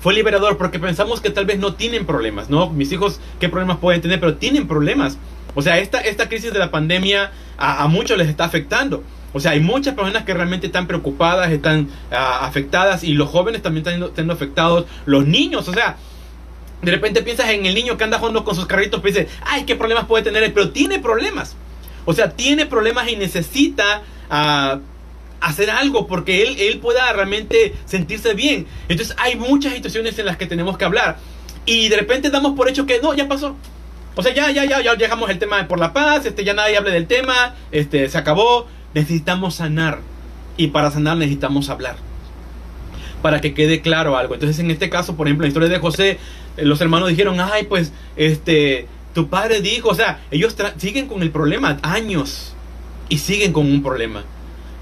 [0.01, 2.70] Fue liberador porque pensamos que tal vez no tienen problemas, ¿no?
[2.70, 4.20] Mis hijos, ¿qué problemas pueden tener?
[4.20, 5.18] Pero tienen problemas.
[5.57, 9.03] O sea, esta, esta crisis de la pandemia a, muchos les está afectando.
[9.33, 13.61] O sea, hay muchas personas que realmente están preocupadas, están ah, afectadas y los jóvenes
[13.61, 15.96] también están siendo afectados, los niños, o sea,
[16.82, 19.64] de repente piensas en el niño que anda jugando con sus carritos, pues dices, ay,
[19.64, 20.52] ¿qué problemas puede tener él?
[20.52, 21.56] Pero tiene problemas.
[22.04, 24.78] O sea, tiene problemas y necesita ah,
[25.40, 28.66] hacer algo porque él, él pueda realmente sentirse bien.
[28.88, 31.18] Entonces hay muchas situaciones en las que tenemos que hablar.
[31.66, 33.56] Y de repente damos por hecho que no, ya pasó.
[34.16, 36.76] O sea, ya, ya, ya, ya dejamos el tema por la paz, este, ya nadie
[36.76, 38.66] hable del tema, este, se acabó.
[38.94, 40.00] Necesitamos sanar.
[40.56, 41.96] Y para sanar necesitamos hablar.
[43.22, 44.34] Para que quede claro algo.
[44.34, 46.18] Entonces, en este caso, por ejemplo, la historia de José,
[46.62, 51.31] los hermanos dijeron, ay, pues, este, tu padre dijo, o sea, ellos siguen con el
[51.31, 52.55] problema años
[53.09, 54.25] y siguen con un problema.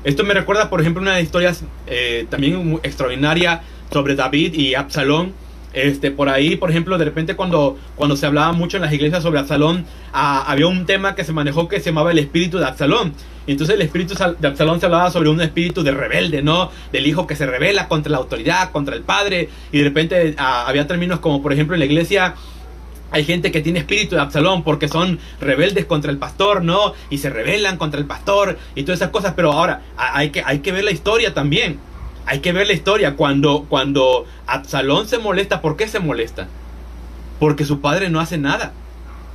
[0.05, 3.63] Esto me recuerda, por ejemplo, una historias eh, también extraordinaria
[3.93, 5.33] sobre David y Absalón
[5.73, 9.23] este, por ahí, por ejemplo, de repente cuando, cuando se hablaba mucho en las iglesias
[9.23, 12.67] sobre Absalón, ah, había un tema que se manejó que se llamaba el espíritu de
[12.67, 13.13] Absalón.
[13.47, 16.71] Entonces el espíritu de Absalón se hablaba sobre un espíritu de rebelde, ¿no?
[16.93, 19.49] Del hijo que se revela contra la autoridad, contra el padre.
[19.73, 22.35] Y de repente ah, había términos como, por ejemplo, en la iglesia
[23.11, 26.93] hay gente que tiene espíritu de Absalón porque son rebeldes contra el pastor, ¿no?
[27.09, 29.33] Y se rebelan contra el pastor y todas esas cosas.
[29.35, 31.79] Pero ahora hay que, hay que ver la historia también
[32.29, 33.17] hay que ver la historia.
[33.17, 36.47] Cuando, cuando Absalón se molesta, ¿por qué se molesta?
[37.41, 38.73] Porque su padre no hace nada.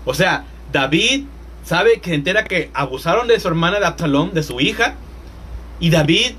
[0.06, 1.26] O sea, David
[1.64, 4.96] sabe que se entera que abusaron de su hermana de Absalón, de su hija,
[5.80, 6.34] y David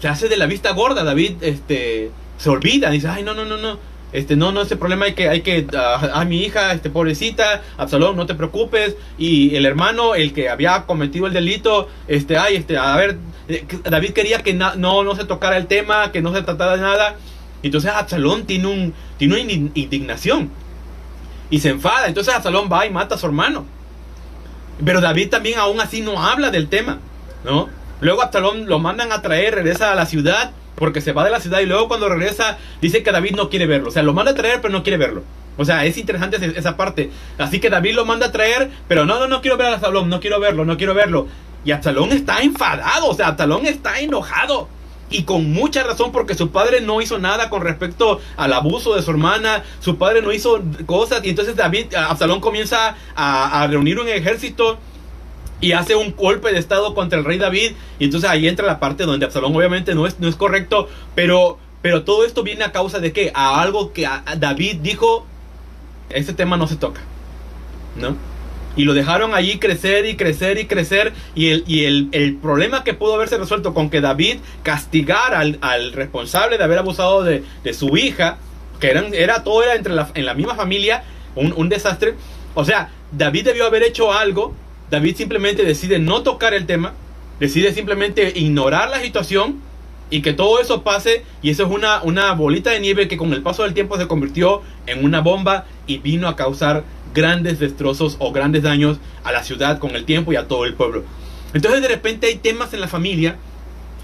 [0.00, 1.04] se hace de la vista gorda.
[1.04, 3.78] David este, se olvida, dice, ay, no, no, no, no.
[4.12, 7.62] Este, no, no, ese problema hay que, hay que, a ah, mi hija, este, pobrecita,
[7.78, 8.96] Absalón, no te preocupes.
[9.16, 13.16] Y el hermano, el que había cometido el delito, este, ay, este, a ver,
[13.48, 16.82] eh, David quería que no, no se tocara el tema, que no se tratara de
[16.82, 17.16] nada.
[17.62, 20.50] Entonces Absalón tiene, un, tiene una indignación
[21.48, 22.08] y se enfada.
[22.08, 23.64] Entonces Absalón va y mata a su hermano.
[24.84, 26.98] Pero David también aún así no habla del tema,
[27.44, 27.68] ¿no?
[28.00, 31.40] Luego Absalón lo mandan a traer, regresa a la ciudad, porque se va de la
[31.40, 33.88] ciudad y luego cuando regresa dice que David no quiere verlo.
[33.88, 35.22] O sea, lo manda a traer pero no quiere verlo.
[35.58, 37.10] O sea, es interesante esa parte.
[37.38, 40.08] Así que David lo manda a traer, pero no, no, no quiero ver a Absalón,
[40.08, 41.26] no quiero verlo, no quiero verlo.
[41.64, 44.68] Y Absalón está enfadado, o sea, Absalón está enojado.
[45.10, 49.02] Y con mucha razón porque su padre no hizo nada con respecto al abuso de
[49.02, 54.08] su hermana, su padre no hizo cosas y entonces David, Absalón comienza a, reunir un
[54.08, 54.78] ejército
[55.62, 58.80] y hace un golpe de estado contra el rey David y entonces ahí entra la
[58.80, 62.72] parte donde Absalón obviamente no es, no es correcto, pero, pero todo esto viene a
[62.72, 64.06] causa de que a algo que
[64.38, 65.24] David dijo,
[66.10, 67.00] este tema no se toca,
[67.96, 68.16] ¿no?
[68.74, 71.12] Y lo dejaron allí crecer y crecer y crecer.
[71.34, 76.56] Y el, y el, problema que pudo haberse resuelto con que David castigara al, responsable
[76.56, 77.44] de haber abusado de,
[77.74, 78.38] su hija,
[78.80, 82.14] que eran, era todo era entre la, en la misma familia, un, un desastre.
[82.54, 84.54] O sea, David debió haber hecho algo.
[84.92, 86.92] David simplemente decide no tocar el tema,
[87.40, 89.58] decide simplemente ignorar la situación
[90.10, 93.32] y que todo eso pase y eso es una, una bolita de nieve que con
[93.32, 98.16] el paso del tiempo se convirtió en una bomba y vino a causar grandes destrozos
[98.18, 101.04] o grandes daños a la ciudad con el tiempo y a todo el pueblo.
[101.54, 103.38] Entonces de repente hay temas en la familia,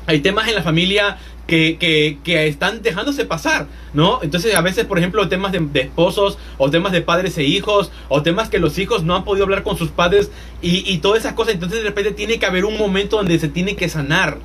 [0.06, 4.20] hay temas en la familia que, que, están dejándose pasar, ¿no?
[4.22, 8.22] Entonces a veces, por ejemplo, temas de, esposos o temas de padres e hijos o
[8.22, 10.30] temas que los hijos no han podido hablar con sus padres
[10.60, 11.54] y, y todas esas cosas.
[11.54, 14.38] Entonces de repente tiene que haber un momento donde se tiene que sanar,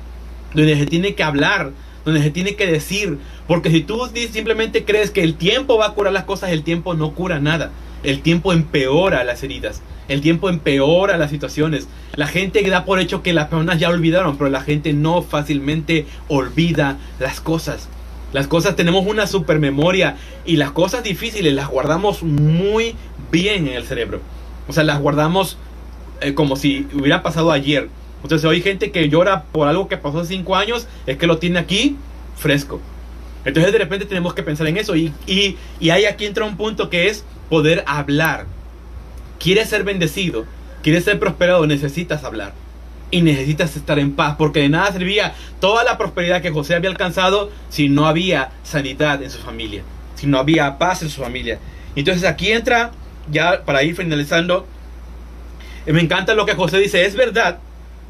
[0.54, 1.72] donde se tiene que hablar,
[2.06, 3.18] donde se tiene que decir.
[3.46, 4.00] Porque si tú
[4.32, 7.70] simplemente crees que el tiempo va a curar las cosas, el tiempo no cura nada.
[8.04, 9.82] El tiempo empeora las heridas.
[10.08, 11.88] El tiempo empeora las situaciones.
[12.14, 16.06] La gente da por hecho que las personas ya olvidaron, pero la gente no fácilmente
[16.28, 17.88] olvida las cosas.
[18.32, 22.94] Las cosas tenemos una supermemoria y las cosas difíciles las guardamos muy
[23.32, 24.20] bien en el cerebro.
[24.68, 25.56] O sea, las guardamos
[26.20, 27.88] eh, como si hubiera pasado ayer.
[28.22, 31.38] Entonces, hay gente que llora por algo que pasó hace cinco años, es que lo
[31.38, 31.96] tiene aquí
[32.36, 32.80] fresco.
[33.44, 36.56] Entonces de repente tenemos que pensar en eso y, y, y ahí aquí entra un
[36.56, 38.46] punto que es poder hablar.
[39.38, 40.44] Quieres ser bendecido,
[40.82, 42.52] quieres ser prosperado, necesitas hablar.
[43.12, 46.90] Y necesitas estar en paz, porque de nada servía toda la prosperidad que José había
[46.90, 49.84] alcanzado si no había sanidad en su familia,
[50.16, 51.60] si no había paz en su familia.
[51.94, 52.90] Entonces aquí entra,
[53.30, 54.66] ya para ir finalizando,
[55.86, 57.58] me encanta lo que José dice, es verdad,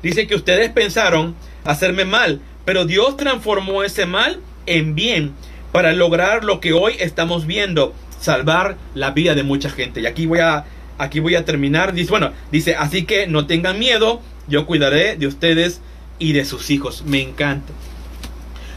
[0.03, 5.35] dice que ustedes pensaron hacerme mal, pero Dios transformó ese mal en bien
[5.71, 7.93] para lograr lo que hoy estamos viendo,
[8.25, 10.01] salvar la vida de mucha gente.
[10.01, 10.65] Y aquí voy a,
[10.97, 11.93] aquí voy a terminar.
[11.93, 15.83] Dice, bueno, dice, así que no tengan miedo, yo cuidaré de ustedes
[16.19, 17.05] y de sus hijos.
[17.07, 17.73] Me encanta.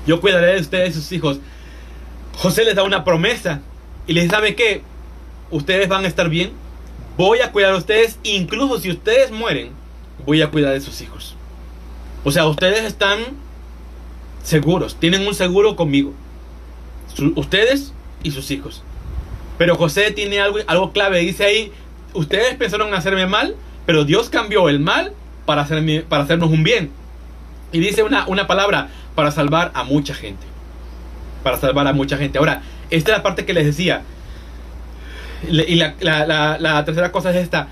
[0.05, 1.39] Yo cuidaré de ustedes y sus hijos.
[2.37, 3.61] José les da una promesa
[4.05, 4.81] y les sabe que
[5.49, 6.51] ustedes van a estar bien.
[7.17, 9.71] Voy a cuidar de ustedes, incluso si ustedes mueren,
[10.25, 11.35] voy a cuidar de sus hijos.
[12.25, 13.19] O sea, ustedes están
[14.43, 16.13] seguros, tienen un seguro conmigo.
[17.35, 18.83] ustedes y sus hijos.
[19.57, 21.71] Pero José tiene algo, algo clave, dice ahí,
[22.13, 25.13] ustedes pensaron hacerme mal, pero Dios cambió el mal
[25.45, 26.91] para, hacerme, para hacernos un bien.
[27.71, 30.45] Y dice una, una palabra, para salvar a mucha gente.
[31.43, 32.37] Para salvar a mucha gente.
[32.37, 34.03] Ahora, esta es la parte que les decía.
[35.47, 37.67] Y la, la, la, tercera cosa es esta.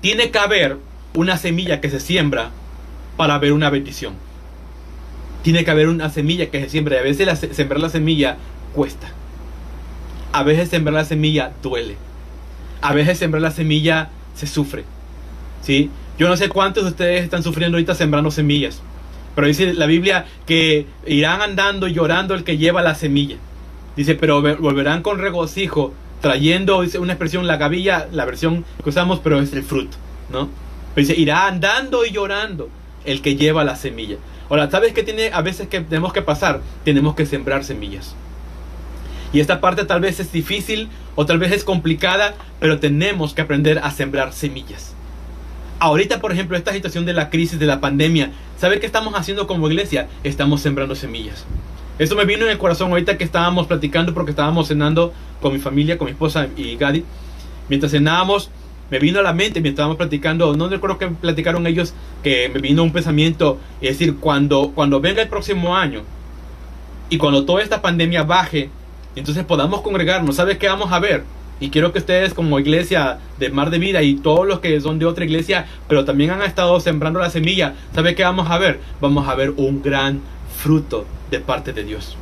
[0.00, 0.76] tiene que haber
[1.14, 2.50] una semilla que se siembra
[3.16, 4.14] para ver una bendición.
[5.42, 6.98] Tiene que haber una semilla que se siembra.
[6.98, 8.36] A veces sembrar la semilla
[8.74, 9.08] cuesta.
[10.38, 11.96] A veces sembrar la semilla duele.
[12.80, 14.84] A veces sembrar la semilla se sufre.
[15.62, 15.90] ¿Sí?
[16.16, 18.80] Yo no sé cuántos de ustedes están sufriendo ahorita sembrando semillas.
[19.34, 23.34] Pero dice la Biblia que irán andando y llorando el que lleva la semilla.
[23.96, 29.18] Dice, pero volverán con regocijo, trayendo, dice una expresión, la gavilla, la versión que usamos,
[29.18, 29.96] pero es el fruto,
[30.30, 30.48] ¿no?
[30.94, 32.68] dice, irá andando y llorando
[33.04, 34.18] el que lleva la semilla.
[34.48, 36.60] Ahora, ¿sabes qué tiene a veces que tenemos que pasar?
[36.84, 38.14] Tenemos que sembrar semillas.
[39.32, 43.42] Y esta parte tal vez es difícil o tal vez es complicada, pero tenemos que
[43.42, 44.94] aprender a sembrar semillas.
[45.80, 49.46] Ahorita, por ejemplo, esta situación de la crisis, de la pandemia, ¿sabe qué estamos haciendo
[49.46, 50.08] como iglesia?
[50.24, 51.44] Estamos sembrando semillas.
[51.98, 55.58] Eso me vino en el corazón ahorita que estábamos platicando porque estábamos cenando con mi
[55.58, 57.04] familia, con mi esposa y Gadi.
[57.68, 58.50] Mientras cenábamos,
[58.90, 62.60] me vino a la mente mientras estábamos platicando, no recuerdo que platicaron ellos, que me
[62.60, 66.02] vino un pensamiento, es decir, cuando, cuando venga el próximo año
[67.10, 68.70] y cuando toda esta pandemia baje,
[69.16, 71.24] entonces podamos congregarnos, ¿sabes qué vamos a ver?
[71.60, 74.98] Y quiero que ustedes como iglesia de Mar de Vida y todos los que son
[74.98, 78.80] de otra iglesia, pero también han estado sembrando la semilla, ¿sabe qué vamos a ver?
[79.00, 80.20] Vamos a ver un gran
[80.56, 82.16] fruto de parte de Dios.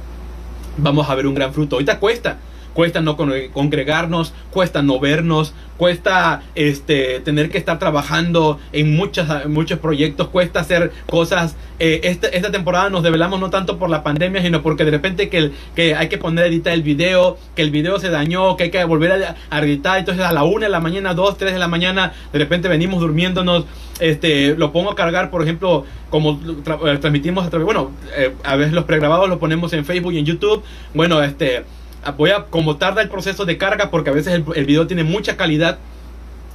[0.79, 1.77] Vamos a ver un gran fruto.
[1.77, 2.39] Ahorita cuesta,
[2.77, 9.79] cuesta no congregarnos, cuesta no vernos, cuesta este, tener que estar trabajando en muchas, muchos
[9.79, 11.57] proyectos, cuesta hacer cosas.
[11.79, 15.31] Eh, esta, esta, temporada nos develamos no tanto por la pandemia, sino porque de repente
[15.31, 18.65] que, que hay que poner a editar el video, que el video se dañó, que
[18.65, 19.99] hay que volver a, editar.
[19.99, 23.01] Entonces a la una de la mañana, dos, tres de la mañana, de repente venimos
[23.01, 23.65] durmiéndonos.
[24.01, 28.57] Este, lo pongo a cargar, por ejemplo, como eh, transmitimos a través, bueno, eh, a
[28.57, 30.63] veces los pregrabados los ponemos en Facebook y en YouTube.
[30.93, 31.65] Bueno, este
[32.13, 35.37] voy a, como tarda el proceso de carga, porque a veces el, video tiene mucha
[35.37, 35.79] calidad,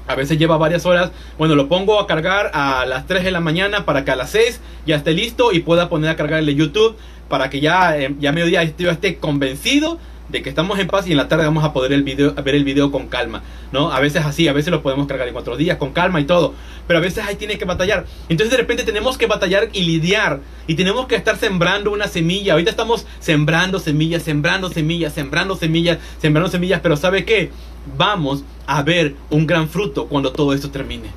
[0.07, 1.11] a veces lleva varias horas.
[1.37, 4.31] Bueno, lo pongo a cargar a las 3 de la mañana para que a las
[4.31, 6.95] 6 ya esté listo y pueda poner a cargar el de YouTube
[7.29, 9.99] para que ya, eh, ya mediodía esté convencido
[10.31, 12.55] de que estamos en paz y en la tarde vamos a poder el video, ver
[12.55, 13.91] el video con calma, ¿no?
[13.91, 16.53] A veces así, a veces lo podemos cargar en cuatro días con calma y todo,
[16.87, 18.05] pero a veces ahí tiene que batallar.
[18.29, 22.53] Entonces de repente tenemos que batallar y lidiar y tenemos que estar sembrando una semilla.
[22.53, 27.51] Ahorita estamos sembrando semillas, sembrando semillas, sembrando semillas, sembrando semillas, pero ¿sabe qué?
[27.97, 31.09] Vamos a ver un gran fruto cuando todo esto termine.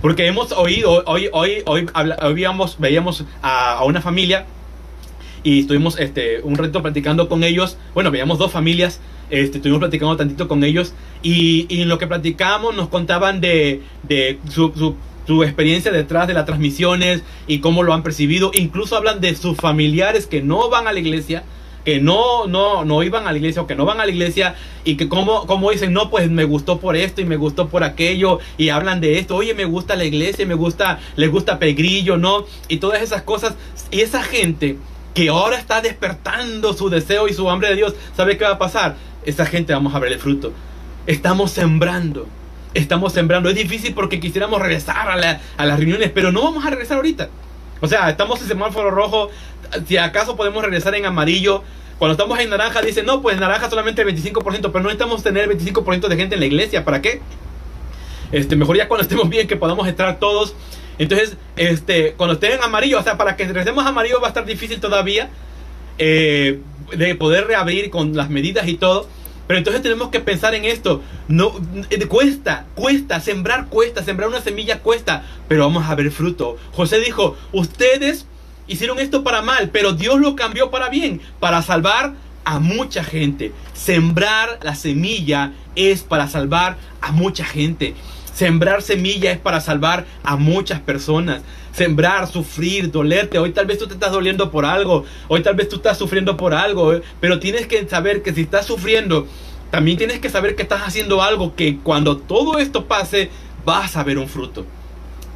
[0.00, 1.86] Porque hemos oído, hoy, hoy, hoy,
[2.78, 4.46] veíamos a, a una familia
[5.46, 7.78] y estuvimos este, un reto platicando con ellos.
[7.94, 12.08] Bueno, veíamos dos familias, este, estuvimos platicando tantito con ellos y, y en lo que
[12.08, 18.02] platicamos nos contaban de, de su, experiencia detrás de las transmisiones y cómo lo han
[18.02, 18.50] percibido.
[18.54, 21.44] Incluso hablan de sus familiares que no van a la iglesia
[21.84, 24.56] que no, no, no iban a la iglesia o que no van a la iglesia
[24.84, 27.84] y que como, como dicen, no, pues me gustó por esto y me gustó por
[27.84, 32.16] aquello y hablan de esto, oye, me gusta la iglesia, me gusta, les gusta Pegrillo,
[32.16, 32.44] ¿no?
[32.66, 33.54] Y todas esas cosas.
[33.92, 34.78] Y esa gente
[35.16, 38.58] que ahora está despertando su deseo y su hambre de Dios, ¿sabe qué va a
[38.58, 38.96] pasar?
[39.24, 40.52] Esa gente vamos a ver el fruto.
[41.06, 42.28] Estamos sembrando.
[42.74, 43.48] Estamos sembrando.
[43.48, 47.30] Es difícil porque quisiéramos regresar a, las reuniones, pero no vamos a regresar ahorita.
[47.80, 49.30] O sea, estamos en semáforo rojo.
[49.88, 51.62] Si acaso podemos regresar en amarillo.
[51.98, 55.50] Cuando estamos en naranja, dicen, no, pues naranja solamente el 25%, pero no necesitamos tener
[55.50, 56.84] el 25% de gente en la iglesia.
[56.84, 57.22] ¿Para qué?
[58.32, 60.54] Este, mejor ya cuando estemos bien, que podamos estar todos
[60.98, 64.80] entonces, este, cuando estén en amarillo, sea, para que regresemos amarillo va a estar difícil
[64.80, 65.30] todavía.
[65.98, 66.60] eh,
[66.94, 69.08] de poder reabrir con las medidas y todo.
[69.46, 71.02] Pero entonces tenemos que pensar en esto.
[71.28, 71.52] No
[71.90, 76.56] eh, cuesta, cuesta, sembrar cuesta, sembrar una semilla cuesta, pero vamos a ver fruto.
[76.72, 78.26] José dijo, ustedes
[78.66, 83.52] hicieron esto para mal, pero Dios lo cambió para bien, para salvar a mucha gente.
[83.72, 87.94] Sembrar la semilla es para salvar a mucha gente.
[88.36, 91.40] Sembrar semilla es para salvar a muchas personas.
[91.72, 93.38] Sembrar, sufrir, dolerte.
[93.38, 95.06] Hoy tal vez tú te estás doliendo por algo.
[95.28, 96.92] Hoy tal vez tú estás sufriendo por algo.
[96.92, 97.00] ¿eh?
[97.18, 99.26] Pero tienes que saber que si estás sufriendo,
[99.70, 103.30] también tienes que saber que estás haciendo algo que cuando todo esto pase,
[103.64, 104.66] vas a ver un fruto.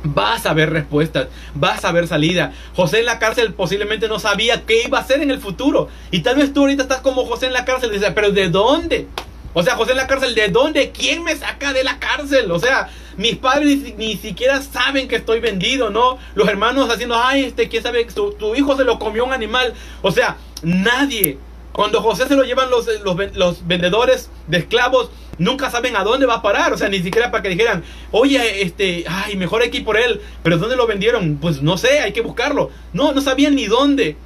[0.02, 2.52] Vas a ver respuestas, vas a ver salida.
[2.76, 5.88] José en la cárcel posiblemente no sabía qué iba a hacer en el futuro.
[6.10, 8.50] Y tal vez tú ahorita estás como José en la cárcel y dices, pero ¿de
[8.50, 9.06] dónde?
[9.52, 10.90] O sea, José en la cárcel, ¿de dónde?
[10.90, 12.50] ¿Quién me saca de la cárcel?
[12.52, 16.18] O sea, mis padres ni, siquiera saben que estoy vendido, ¿no?
[16.34, 18.04] Los hermanos haciendo, ay, este, ¿quién sabe?
[18.04, 19.74] Tu, tu hijo se lo comió un animal.
[20.02, 21.38] O sea, nadie.
[21.72, 26.26] Cuando José se lo llevan los, los, los vendedores de esclavos, nunca saben a dónde
[26.26, 26.72] va a parar.
[26.72, 27.82] O sea, ni siquiera para que dijeran,
[28.12, 30.20] oye, este, ay, mejor hay que ir por él.
[30.44, 31.38] Pero ¿dónde lo vendieron?
[31.40, 32.70] Pues no sé, hay que buscarlo.
[32.92, 34.16] No, no sabían ni dónde.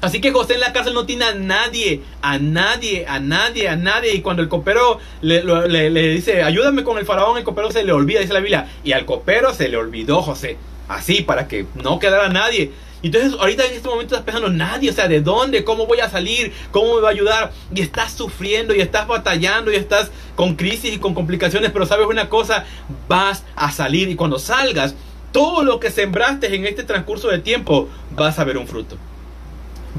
[0.00, 3.76] Así que José en la cárcel no tiene a nadie, a nadie, a nadie, a
[3.76, 4.14] nadie.
[4.14, 7.92] Y cuando el copero le, le, dice, ayúdame con el faraón, el copero se le
[7.92, 8.68] olvida, dice la Biblia.
[8.84, 10.58] Y al copero se le olvidó José.
[10.88, 12.72] Así, para que no quedara nadie.
[13.02, 15.64] Entonces, ahorita en este momento estás pensando, nadie, o sea, ¿de dónde?
[15.64, 16.52] ¿Cómo voy a salir?
[16.72, 17.52] ¿Cómo me va a ayudar?
[17.74, 22.06] Y estás sufriendo y estás batallando y estás con crisis y con complicaciones, pero sabes
[22.06, 22.64] una cosa,
[23.08, 24.94] vas a salir y cuando salgas,
[25.32, 28.96] todo lo que sembraste en este transcurso de tiempo, vas a ver un fruto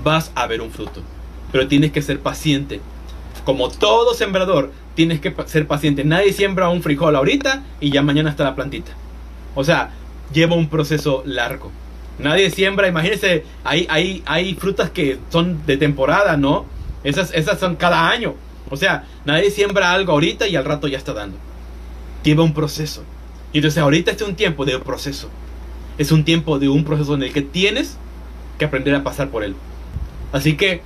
[0.04, 1.02] vas a ver un fruto.
[1.52, 2.82] Pero tienes que ser paciente.
[3.46, 6.04] Como todo sembrador, tienes que ser paciente.
[6.04, 8.92] Nadie siembra un frijol ahorita y ya mañana está la plantita.
[9.56, 9.92] O sea,
[10.34, 11.72] lleva un proceso largo.
[12.20, 16.66] Nadie siembra, imagínense, hay, hay, hay frutas que son de temporada, ¿no?
[17.04, 18.36] Esas, esas son cada año.
[18.70, 21.38] O sea, nadie siembra algo ahorita y al rato ya está dando.
[22.24, 23.04] Lleva un proceso.
[23.54, 25.30] Y entonces ahorita este es un tiempo de proceso.
[25.98, 27.98] Es un tiempo de un proceso en el que tienes
[28.58, 29.56] que aprender a pasar por él.
[30.32, 30.82] Así que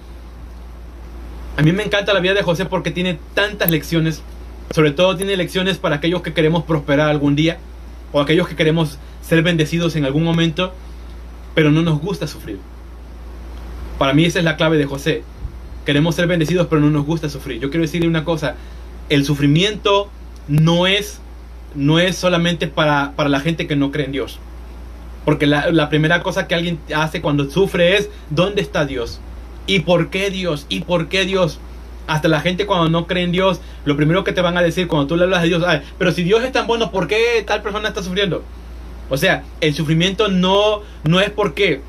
[1.57, 4.21] a mí me encanta la vida de José porque tiene tantas lecciones.
[4.73, 7.57] Sobre todo tiene lecciones para aquellos que queremos prosperar algún día
[8.11, 10.73] o aquellos que queremos ser bendecidos en algún momento,
[11.53, 12.59] pero no nos gusta sufrir.
[13.97, 15.23] Para mí esa es la clave de José.
[15.85, 17.59] Queremos ser bendecidos, pero no nos gusta sufrir.
[17.59, 18.55] Yo quiero decirle una cosa,
[19.09, 20.09] el sufrimiento
[20.47, 21.19] no es,
[21.75, 24.39] no es solamente para, para la gente que no cree en Dios.
[25.25, 29.19] Porque la, la primera cosa que alguien hace cuando sufre es, ¿dónde está Dios?
[29.67, 30.65] ¿Y por qué Dios?
[30.69, 31.59] ¿Y por qué Dios?
[32.07, 34.87] Hasta la gente cuando no cree en Dios, lo primero que te van a decir
[34.87, 35.63] cuando tú le hablas de Dios,
[35.97, 38.43] pero si Dios es tan bueno, ¿por qué tal persona está sufriendo?
[39.09, 41.81] O sea, el sufrimiento no, no es porque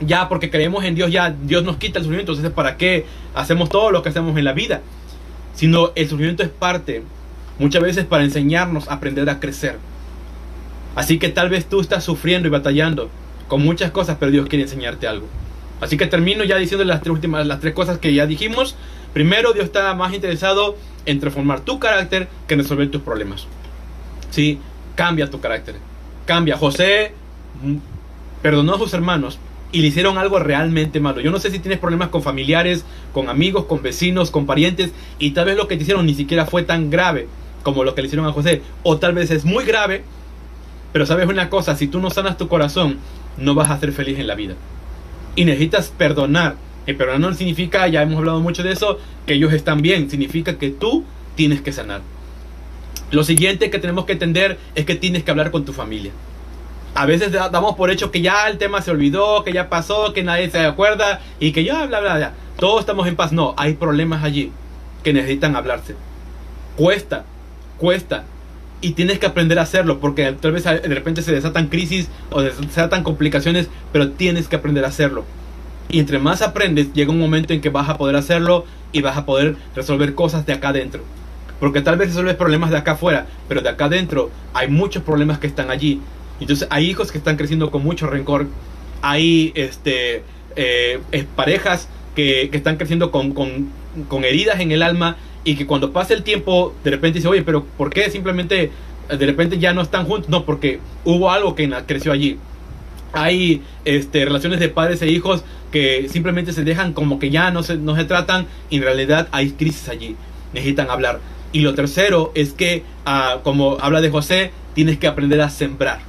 [0.00, 3.70] ya porque creemos en Dios, ya Dios nos quita el sufrimiento, entonces ¿para qué hacemos
[3.70, 4.82] todo lo que hacemos en la vida?
[5.54, 7.02] Sino el sufrimiento es parte,
[7.58, 9.78] muchas veces para enseñarnos a aprender a crecer.
[10.96, 13.08] Así que tal vez tú estás sufriendo y batallando
[13.48, 15.26] con muchas cosas, pero Dios quiere enseñarte algo.
[15.80, 18.76] Así que termino ya diciendo las tres últimas, las tres cosas que ya dijimos.
[19.12, 23.46] Primero, Dios está más interesado en transformar tu carácter que en resolver tus problemas.
[24.30, 24.58] Sí,
[24.94, 25.76] cambia tu carácter.
[26.26, 26.56] Cambia.
[26.56, 27.12] José
[27.62, 27.76] mm,
[28.42, 29.38] perdonó a sus hermanos
[29.72, 31.20] y le hicieron algo realmente malo.
[31.20, 35.32] Yo no sé si tienes problemas con familiares, con amigos, con vecinos, con parientes y
[35.32, 37.28] tal vez lo que te hicieron ni siquiera fue tan grave
[37.62, 38.62] como lo que le hicieron a José.
[38.82, 40.04] O tal vez es muy grave,
[40.92, 42.98] pero sabes una cosa, si tú no sanas tu corazón,
[43.36, 44.54] no vas a ser feliz en la vida
[45.36, 46.56] y necesitas perdonar.
[46.86, 50.58] Y perdonar no significa, ya hemos hablado mucho de eso, que ellos están bien, significa
[50.58, 51.04] que tú
[51.34, 52.02] tienes que sanar.
[53.10, 56.12] Lo siguiente que tenemos que entender es que tienes que hablar con tu familia.
[56.94, 60.22] A veces damos por hecho que ya el tema se olvidó, que ya pasó, que
[60.22, 62.32] nadie se acuerda y que ya bla bla bla.
[62.58, 63.32] Todos estamos en paz.
[63.32, 64.52] No, hay problemas allí
[65.02, 65.96] que necesitan hablarse.
[66.76, 67.24] Cuesta,
[67.78, 68.24] cuesta,
[68.84, 72.42] y tienes que aprender a hacerlo porque tal vez de repente se desatan crisis o
[72.42, 75.24] se desatan complicaciones, pero tienes que aprender a hacerlo.
[75.88, 79.16] Y entre más aprendes, llega un momento en que vas a poder hacerlo y vas
[79.16, 81.02] a poder resolver cosas de acá adentro.
[81.60, 85.38] Porque tal vez resuelves problemas de acá afuera, pero de acá adentro hay muchos problemas
[85.38, 86.02] que están allí.
[86.38, 88.48] Entonces hay hijos que están creciendo con mucho rencor,
[89.00, 90.24] hay este,
[90.56, 91.00] eh,
[91.34, 93.70] parejas que, que, están creciendo con, con,
[94.08, 97.42] con heridas en el alma y que cuando pasa el tiempo, de repente dice, oye,
[97.42, 98.70] pero ¿por qué simplemente
[99.08, 100.30] de repente ya no están juntos?
[100.30, 102.38] No, porque hubo algo que creció allí.
[103.12, 107.62] Hay este, relaciones de padres e hijos que simplemente se dejan como que ya no
[107.62, 110.16] se, no se tratan y en realidad hay crisis allí.
[110.52, 111.20] Necesitan hablar.
[111.52, 116.00] Y lo tercero es que, ah, como habla de José, tienes que aprender a sembrar.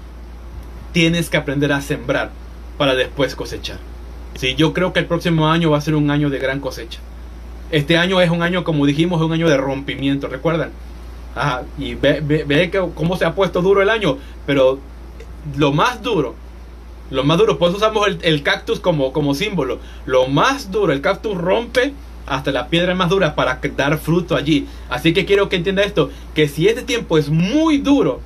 [0.93, 2.31] Tienes que aprender a sembrar
[2.77, 3.77] para después cosechar.
[4.35, 6.99] Sí, yo creo que el próximo año va a ser un año de gran cosecha.
[7.71, 10.71] Este año es un año, como dijimos, es un año de rompimiento, ¿recuerdan?
[11.35, 14.79] Ajá, y ve, ve, cómo se ha puesto duro el año, pero
[15.57, 16.35] lo más duro,
[17.09, 19.79] lo más duro, pues usamos el, el, cactus como, como símbolo.
[20.05, 21.93] Lo más duro, el cactus rompe
[22.25, 24.67] hasta la piedra más dura para dar fruto allí.
[24.89, 28.21] Así que quiero que entienda esto, que si este tiempo es muy duro,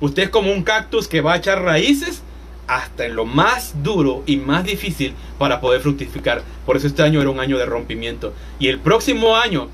[0.00, 2.22] usted es como un cactus que va a echar raíces
[2.66, 6.42] hasta en lo más duro y más difícil para poder fructificar.
[6.64, 8.32] Por eso este año era un año de rompimiento.
[8.58, 9.68] Y el próximo año,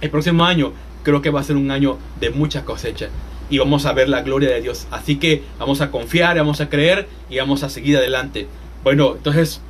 [0.00, 0.72] el próximo año
[1.02, 3.08] creo que va a ser un año de mucha cosecha.
[3.48, 4.86] Y vamos a ver la gloria de Dios.
[4.90, 8.48] Así que vamos a confiar, vamos a creer y vamos a seguir adelante.
[8.82, 9.60] Bueno, entonces,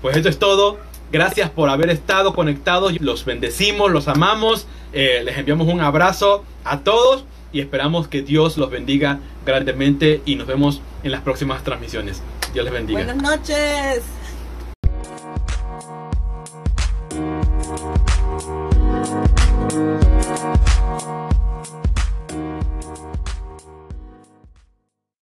[0.00, 0.78] pues esto es todo.
[1.12, 2.98] Gracias por haber estado conectados.
[3.02, 4.66] Los bendecimos, los amamos.
[4.94, 10.36] Eh, les enviamos un abrazo a todos y esperamos que Dios los bendiga grandemente y
[10.36, 12.22] nos vemos en las próximas transmisiones.
[12.52, 13.04] Dios les bendiga.
[13.04, 14.21] Buenas noches.